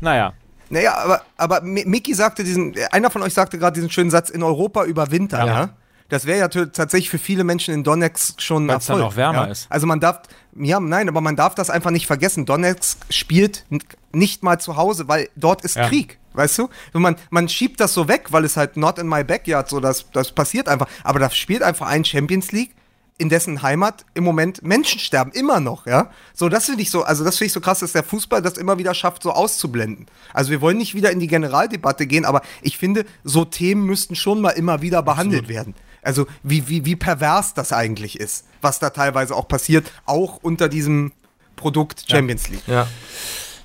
[0.00, 0.32] Naja,
[0.70, 4.28] Naja, aber, aber Mi- Miki sagte diesen, einer von euch sagte gerade diesen schönen Satz,
[4.30, 5.46] in Europa über Winter, Ja.
[5.46, 5.68] ja.
[6.10, 9.44] Das wäre ja tatsächlich für viele Menschen in Donetsk schon ein Weil's dann auch wärmer
[9.44, 9.52] ja.
[9.52, 9.66] ist.
[9.68, 10.22] Also man darf,
[10.58, 12.46] ja, nein, aber man darf das einfach nicht vergessen.
[12.46, 13.64] Donetsk spielt
[14.12, 15.88] nicht mal zu Hause, weil dort ist Ja.
[15.88, 16.68] Krieg, weißt du?
[16.92, 20.06] Man, man schiebt das so weg, weil es halt not in my backyard, so das,
[20.12, 20.88] das passiert einfach.
[21.04, 22.70] Aber da spielt einfach ein Champions League,
[23.18, 26.10] in dessen Heimat im Moment Menschen sterben, immer noch, ja.
[26.34, 28.56] So, das finde ich so, also das finde ich so krass, dass der Fußball das
[28.56, 30.06] immer wieder schafft, so auszublenden.
[30.32, 34.14] Also wir wollen nicht wieder in die Generaldebatte gehen, aber ich finde, so Themen müssten
[34.14, 35.74] schon mal immer wieder behandelt werden.
[36.08, 40.70] Also wie, wie, wie pervers das eigentlich ist, was da teilweise auch passiert, auch unter
[40.70, 41.12] diesem
[41.54, 42.66] Produkt Champions League.
[42.66, 42.88] Ja.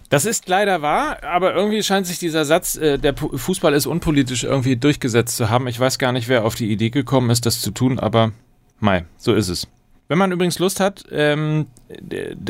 [0.10, 4.44] Das ist leider wahr, aber irgendwie scheint sich dieser Satz, äh, der Fußball ist unpolitisch,
[4.44, 5.68] irgendwie durchgesetzt zu haben.
[5.68, 8.34] Ich weiß gar nicht, wer auf die Idee gekommen ist, das zu tun, aber
[8.82, 9.70] mei, so ist es.
[10.10, 11.68] Wenn man übrigens Lust hat ähm,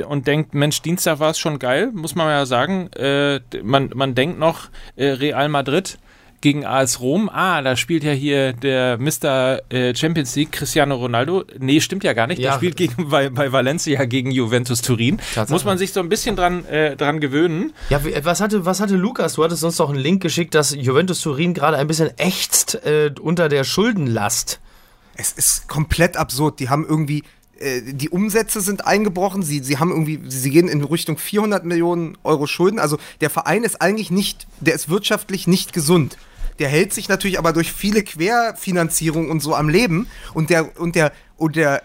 [0.07, 4.15] und denkt, Mensch, Dienstag war es schon geil, muss man ja sagen, äh, man, man
[4.15, 5.99] denkt noch, äh, Real Madrid
[6.43, 9.61] gegen AS Rom, ah, da spielt ja hier der Mr.
[9.69, 11.45] Äh, Champions League Cristiano Ronaldo.
[11.57, 12.39] Nee, stimmt ja gar nicht.
[12.39, 12.55] Der Ja.
[12.57, 15.19] spielt gegen, bei, bei Valencia gegen Juventus Turin.
[15.47, 17.71] Muss man sich so ein bisschen dran, äh, dran gewöhnen.
[17.89, 19.35] Ja, was hatte, was hatte Lukas?
[19.35, 23.09] Du hattest uns doch einen Link geschickt, dass Juventus Turin gerade ein bisschen ächzt äh,
[23.21, 24.59] unter der Schuldenlast.
[25.15, 26.59] Es ist komplett absurd.
[26.59, 27.23] Die haben irgendwie,
[27.57, 29.43] äh, die Umsätze sind eingebrochen.
[29.43, 32.79] Sie, sie haben irgendwie, sie gehen in Richtung 400 Millionen Euro Schulden.
[32.79, 36.17] Also der Verein ist eigentlich nicht, der ist wirtschaftlich nicht gesund.
[36.59, 40.07] Der hält sich natürlich aber durch viele Querfinanzierungen und so am Leben.
[40.33, 41.81] Und der, und der, und der,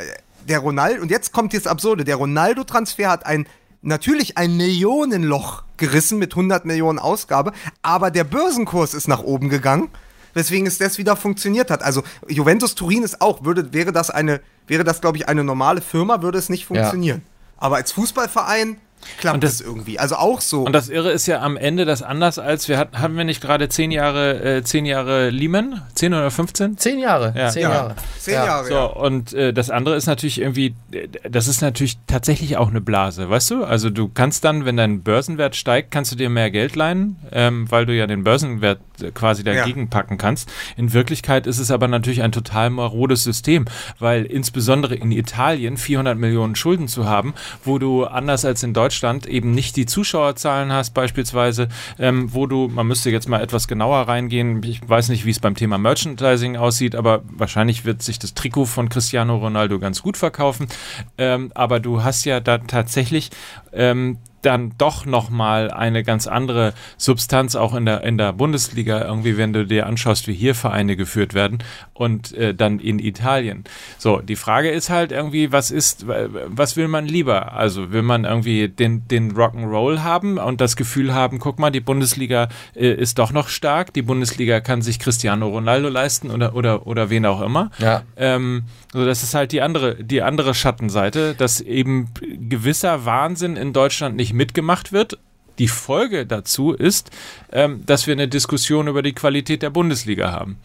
[0.48, 3.46] der Ronaldo, und jetzt kommt das Absurde, der Ronaldo-Transfer hat ein,
[3.82, 7.52] natürlich ein Millionenloch gerissen mit 100 Millionen Ausgabe,
[7.82, 9.90] aber der Börsenkurs ist nach oben gegangen
[10.34, 11.82] weswegen es das wieder funktioniert hat.
[11.82, 15.80] Also Juventus Turin ist auch, würde, wäre das eine, wäre das, glaube ich, eine normale
[15.80, 17.22] Firma, würde es nicht funktionieren.
[17.56, 18.78] Aber als Fußballverein
[19.18, 19.98] klappt Und das- das irgendwie.
[19.98, 20.62] Also auch so.
[20.64, 23.40] Und das Irre ist ja am Ende das anders als wir hatten, haben wir nicht
[23.40, 25.82] gerade zehn Jahre, äh, zehn Jahre Lehman?
[25.94, 26.76] Zehn oder 15?
[26.76, 27.32] Zehn Jahre.
[27.36, 27.48] Ja.
[27.48, 27.94] Zehn ja, Jahre.
[28.18, 28.44] zehn Ja.
[28.44, 28.66] Jahre.
[28.68, 32.80] So, und äh, das andere ist natürlich irgendwie, äh, das ist natürlich tatsächlich auch eine
[32.80, 33.64] Blase, weißt du?
[33.64, 37.70] Also du kannst dann, wenn dein Börsenwert steigt, kannst du dir mehr Geld leihen, ähm,
[37.70, 40.50] weil du ja den Börsenwert äh, quasi dagegen packen kannst.
[40.76, 43.64] In Wirklichkeit ist es aber natürlich ein total marodes System,
[44.00, 47.32] weil insbesondere in Italien 400 Millionen Schulden zu haben,
[47.64, 48.87] wo du anders als in Deutschland
[49.26, 51.68] eben nicht die Zuschauerzahlen hast beispielsweise,
[51.98, 55.40] ähm, wo du, man müsste jetzt mal etwas genauer reingehen, ich weiß nicht, wie es
[55.40, 60.16] beim Thema Merchandising aussieht, aber wahrscheinlich wird sich das Trikot von Cristiano Ronaldo ganz gut
[60.16, 60.68] verkaufen,
[61.16, 63.30] ähm, aber du hast ja da tatsächlich
[63.72, 69.36] ähm, dann doch nochmal eine ganz andere Substanz auch in der, in der Bundesliga, irgendwie,
[69.36, 71.58] wenn du dir anschaust, wie hier Vereine geführt werden
[71.94, 73.64] und äh, dann in Italien.
[73.98, 77.52] So, die Frage ist halt irgendwie, was ist, was will man lieber?
[77.52, 81.80] Also will man irgendwie den, den Rock'n'Roll haben und das Gefühl haben, guck mal, die
[81.80, 86.86] Bundesliga äh, ist doch noch stark, die Bundesliga kann sich Cristiano Ronaldo leisten oder, oder,
[86.86, 87.70] oder wen auch immer.
[87.78, 88.02] Ja.
[88.16, 92.08] Ähm, so, das ist halt die andere, die andere Schattenseite, dass eben
[92.48, 95.18] gewisser Wahnsinn in Deutschland nicht mitgemacht wird.
[95.58, 97.10] Die Folge dazu ist,
[97.52, 100.56] ähm, dass wir eine Diskussion über die Qualität der Bundesliga haben.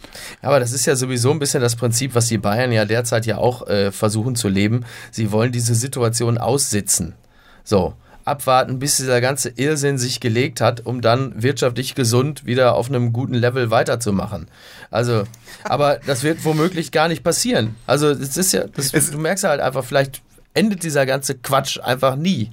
[0.41, 3.39] Aber das ist ja sowieso ein bisschen das Prinzip, was die Bayern ja derzeit ja
[3.39, 4.86] auch äh, versuchen zu leben.
[5.09, 7.15] Sie wollen diese Situation aussitzen.
[7.63, 7.95] So,
[8.26, 13.13] abwarten, bis dieser ganze Irrsinn sich gelegt hat, um dann wirtschaftlich gesund wieder auf einem
[13.13, 14.47] guten Level weiterzumachen.
[14.93, 15.23] Also,
[15.63, 17.75] aber das wird womöglich gar nicht passieren.
[17.87, 20.21] Also, es ist ja, das, Es- du merkst ja halt einfach, vielleicht
[20.53, 22.51] endet dieser ganze Quatsch einfach nie.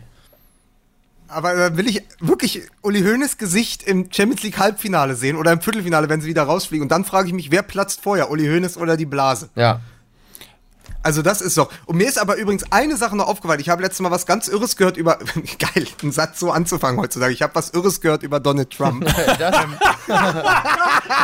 [1.29, 5.61] Aber da will ich wirklich Uli Hoeneß Gesicht im Champions League Halbfinale sehen oder im
[5.61, 6.83] Viertelfinale, wenn sie wieder rausfliegen.
[6.83, 9.49] Und dann frage ich mich, wer platzt vorher, Uli Hoeneß oder die Blase?
[9.55, 9.81] Ja.
[11.03, 11.71] Also das ist doch.
[11.87, 13.61] Und mir ist aber übrigens eine Sache noch aufgefallen.
[13.61, 15.19] Ich habe letztes Mal was ganz Irres gehört über.
[15.59, 17.33] Geil, einen Satz so anzufangen heutzutage.
[17.33, 19.05] Ich habe was Irres gehört über Donald Trump.
[19.39, 19.57] Das,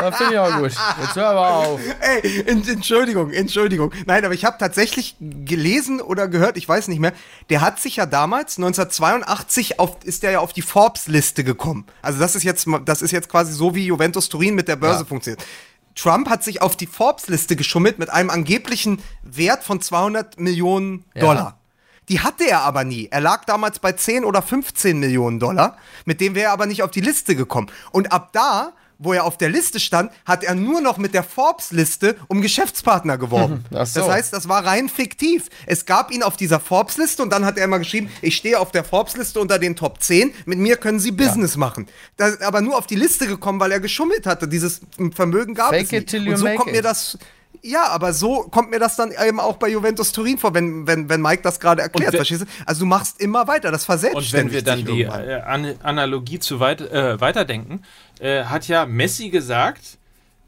[0.01, 0.72] das finde ich auch gut.
[1.03, 1.81] Jetzt hör aber auf.
[2.01, 3.93] Ey, en- Entschuldigung, Entschuldigung.
[4.07, 7.12] Nein, aber ich habe tatsächlich gelesen oder gehört, ich weiß nicht mehr,
[7.51, 11.85] der hat sich ja damals, 1982, auf, ist der ja auf die Forbes-Liste gekommen.
[12.03, 15.01] Also das ist jetzt, das ist jetzt quasi so, wie Juventus Turin mit der Börse
[15.01, 15.07] Ja.
[15.07, 15.45] funktioniert.
[15.97, 21.20] Trump hat sich auf die Forbes-Liste geschummelt mit einem angeblichen Wert von 200 Millionen Ja.
[21.22, 21.59] Dollar.
[22.09, 23.09] Die hatte er aber nie.
[23.11, 25.76] Er lag damals bei 10 oder 15 Millionen Dollar.
[26.05, 27.68] Mit dem wäre er aber nicht auf die Liste gekommen.
[27.90, 31.22] Und ab da, wo er auf der Liste stand, hat er nur noch mit der
[31.22, 33.64] Forbes-Liste um Geschäftspartner geworben.
[33.74, 34.01] Ach so.
[34.01, 35.49] Das heißt, das war rein fiktiv.
[35.66, 38.72] Es gab ihn auf dieser Forbes-Liste und dann hat er immer geschrieben, ich stehe auf
[38.72, 41.86] der Forbes-Liste unter den Top 10, mit mir können Sie Business machen.
[42.16, 44.49] Da ist aber nur auf die Liste gekommen, weil er geschummelt hatte.
[44.49, 44.80] Dieses
[45.14, 46.28] Vermögen gab Fake es nicht.
[46.28, 46.84] und so kommt mir it.
[46.84, 47.18] das
[47.62, 51.09] ja, aber so kommt mir das dann eben auch bei Juventus Turin vor, wenn, wenn,
[51.09, 52.46] wenn Mike das gerade erklärt, wenn- verstehst du?
[52.64, 55.28] Also du machst immer weiter, das Und wenn verselbstständigt wir dann die irgendwann.
[55.28, 57.82] äh, An Analogie zu weit, äh, weiterdenken,
[58.20, 59.98] äh, hat ja Messi gesagt,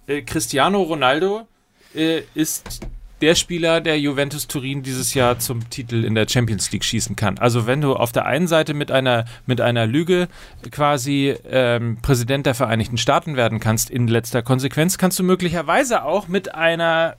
[0.06, 1.46] äh, Cristiano Ronaldo
[1.94, 2.80] äh, ist
[3.20, 7.38] der Spieler, der Juventus Turin dieses Jahr zum Titel in der Champions League schießen kann.
[7.38, 10.28] Also wenn du auf der einen Seite mit einer, mit einer Lüge
[10.70, 16.28] quasi ähm, Präsident der Vereinigten Staaten werden kannst, in letzter Konsequenz, kannst du möglicherweise auch
[16.28, 17.16] mit einer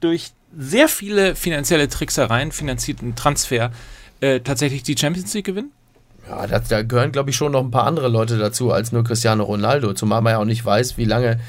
[0.00, 3.70] durch sehr viele finanzielle Tricksereien finanzierten Transfer
[4.20, 5.72] äh, tatsächlich die Champions League gewinnen?
[6.28, 9.02] Ja, da, da gehören, glaube ich, schon noch ein paar andere Leute dazu als nur
[9.02, 9.94] Cristiano Ronaldo.
[9.94, 11.40] Zumal man ja auch nicht weiß, wie lange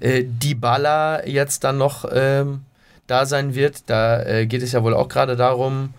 [0.00, 2.60] äh, Dybala jetzt dann noch ähm,
[3.08, 3.82] da sein wird.
[3.90, 5.94] Da äh, geht es ja wohl auch gerade darum,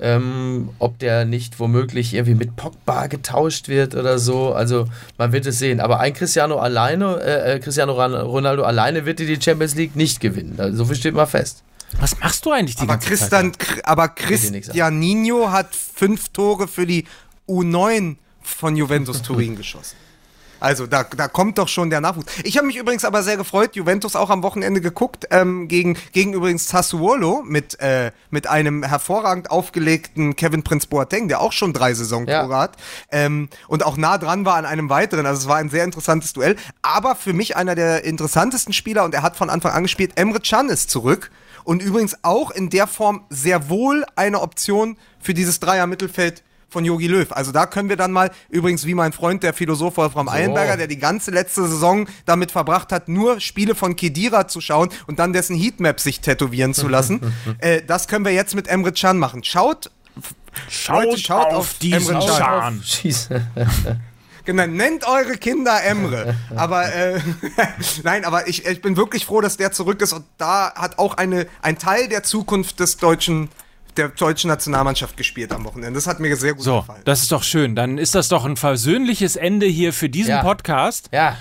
[0.00, 4.52] ähm, ob der nicht womöglich irgendwie mit Pogba getauscht wird oder so.
[4.54, 4.86] Also
[5.18, 5.78] man wird es sehen.
[5.80, 10.54] Aber ein Cristiano alleine, äh, äh, Cristiano Ronaldo alleine wird die Champions League nicht gewinnen.
[10.56, 11.62] Da- So viel steht mal fest.
[12.00, 13.84] Was machst du eigentlich die Aber, ganze Christian, Zeit?
[13.86, 17.04] Aber Cristianinho hat fünf Tore für die
[17.46, 19.96] U9 von Juventus Turin geschossen.
[20.62, 22.26] Also da, da kommt doch schon der Nachwuchs.
[22.44, 26.32] Ich habe mich übrigens aber sehr gefreut, Juventus auch am Wochenende geguckt, ähm, gegen, gegen
[26.32, 31.92] übrigens Sassuolo mit, äh, mit einem hervorragend aufgelegten Kevin Prince Boateng, der auch schon drei
[31.94, 32.58] Saisontore Ja.
[32.58, 32.76] hat
[33.10, 35.26] ähm, und auch nah dran war an einem weiteren.
[35.26, 36.56] Also es war ein sehr interessantes Duell.
[36.80, 40.40] Aber für mich einer der interessantesten Spieler und er hat von Anfang an gespielt, Emre
[40.40, 41.30] Can ist zurück.
[41.64, 46.42] Und übrigens auch in der Form sehr wohl eine Option für dieses Dreier-Mittelfeld
[46.72, 47.30] von Jogi Löw.
[47.30, 50.86] Also da können wir dann mal, übrigens wie mein Freund, der Philosoph Wolfram Eilenberger, der
[50.86, 55.32] die ganze letzte Saison damit verbracht hat, nur Spiele von Kedira zu schauen und dann
[55.32, 57.20] dessen Heatmap sich tätowieren zu lassen.
[57.58, 59.44] äh, das können wir jetzt mit Emre Can machen.
[59.44, 59.90] Schaut,
[60.68, 62.36] Schaut, Leute, schaut auf, auf diesen Emre Can.
[62.36, 62.82] Schan.
[62.84, 63.28] Schieß.
[64.44, 66.34] Genau, nennt eure Kinder Emre.
[66.56, 67.20] aber äh,
[68.02, 71.14] nein, aber ich, ich bin wirklich froh, dass der zurück ist und da hat auch
[71.14, 73.48] eine, ein Teil der Zukunft des deutschen
[73.96, 75.94] der deutschen Nationalmannschaft gespielt am Wochenende.
[75.94, 77.02] Das hat mir sehr gut So, gefallen.
[77.04, 77.74] das ist doch schön.
[77.76, 80.42] Dann ist das doch ein versöhnliches Ende hier für diesen Ja.
[80.42, 81.08] Podcast.
[81.12, 81.36] Ja,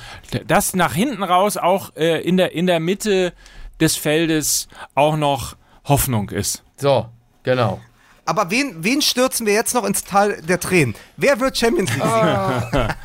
[0.48, 3.34] Dass nach hinten raus auch äh, in, der, in der Mitte
[3.80, 6.64] des Feldes auch noch Hoffnung ist.
[6.78, 7.08] so,
[7.44, 7.82] genau.
[8.24, 10.94] Aber wen, wen stürzen wir jetzt noch ins Tal der Tränen?
[11.18, 12.96] Wer wird Champions League Sieger?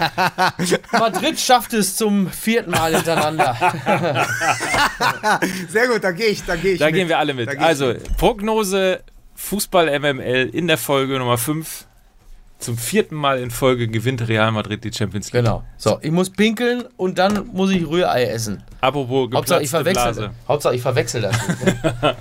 [0.92, 3.57] Madrid schafft es zum vierten Mal hintereinander.
[5.70, 6.94] Sehr gut, da gehe ich, da gehe ich Da mit.
[6.94, 7.49] gehen wir alle mit.
[7.59, 9.01] Also, Prognose
[9.37, 11.87] Fußball MML in der Folge Nummer 5.
[12.59, 15.45] Zum vierten Mal in Folge gewinnt Real Madrid die Champions League.
[15.45, 15.62] genau.
[15.76, 18.62] So, ich muss pinkeln und dann muss ich Rührei essen.
[18.80, 20.03] Apropos Hauptsache ich verwechsel.
[20.05, 20.30] Blase.
[20.49, 21.37] Hauptsache ich verwechsel das.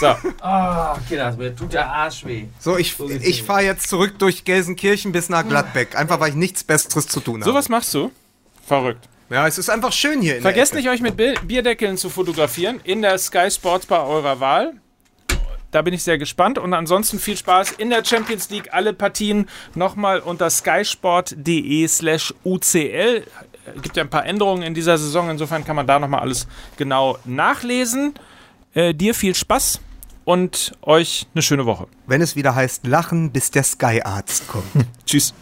[0.00, 0.06] So,
[0.40, 2.46] Ah, Kinder, mir tut der Arsch weh.
[2.58, 5.96] So, ich, ich fahre jetzt zurück durch Gelsenkirchen bis nach Gladbeck.
[5.96, 7.48] Einfach, weil ich nichts Besseres zu tun habe.
[7.50, 8.10] sowas machst du?
[8.66, 9.08] Verrückt.
[9.30, 10.36] Ja, es ist einfach schön hier.
[10.36, 14.08] In Vergesst der nicht, euch mit Bi- Bierdeckeln zu fotografieren in der Sky Sports Bar
[14.08, 14.72] eurer Wahl.
[15.72, 16.58] Da bin ich sehr gespannt.
[16.58, 18.68] Und ansonsten viel Spaß in der Champions League.
[18.72, 23.24] Alle Partien nochmal unter skysport.de slash UCL.
[23.82, 25.30] Gibt ja ein paar Änderungen in dieser Saison.
[25.30, 26.46] Insofern kann man da nochmal alles
[26.76, 28.14] genau nachlesen.
[28.74, 29.80] Äh, dir viel Spaß
[30.24, 31.88] und euch eine schöne Woche.
[32.06, 34.66] Wenn es wieder heißt, lachen, bis der Sky-Arzt kommt.
[35.06, 35.34] Tschüss.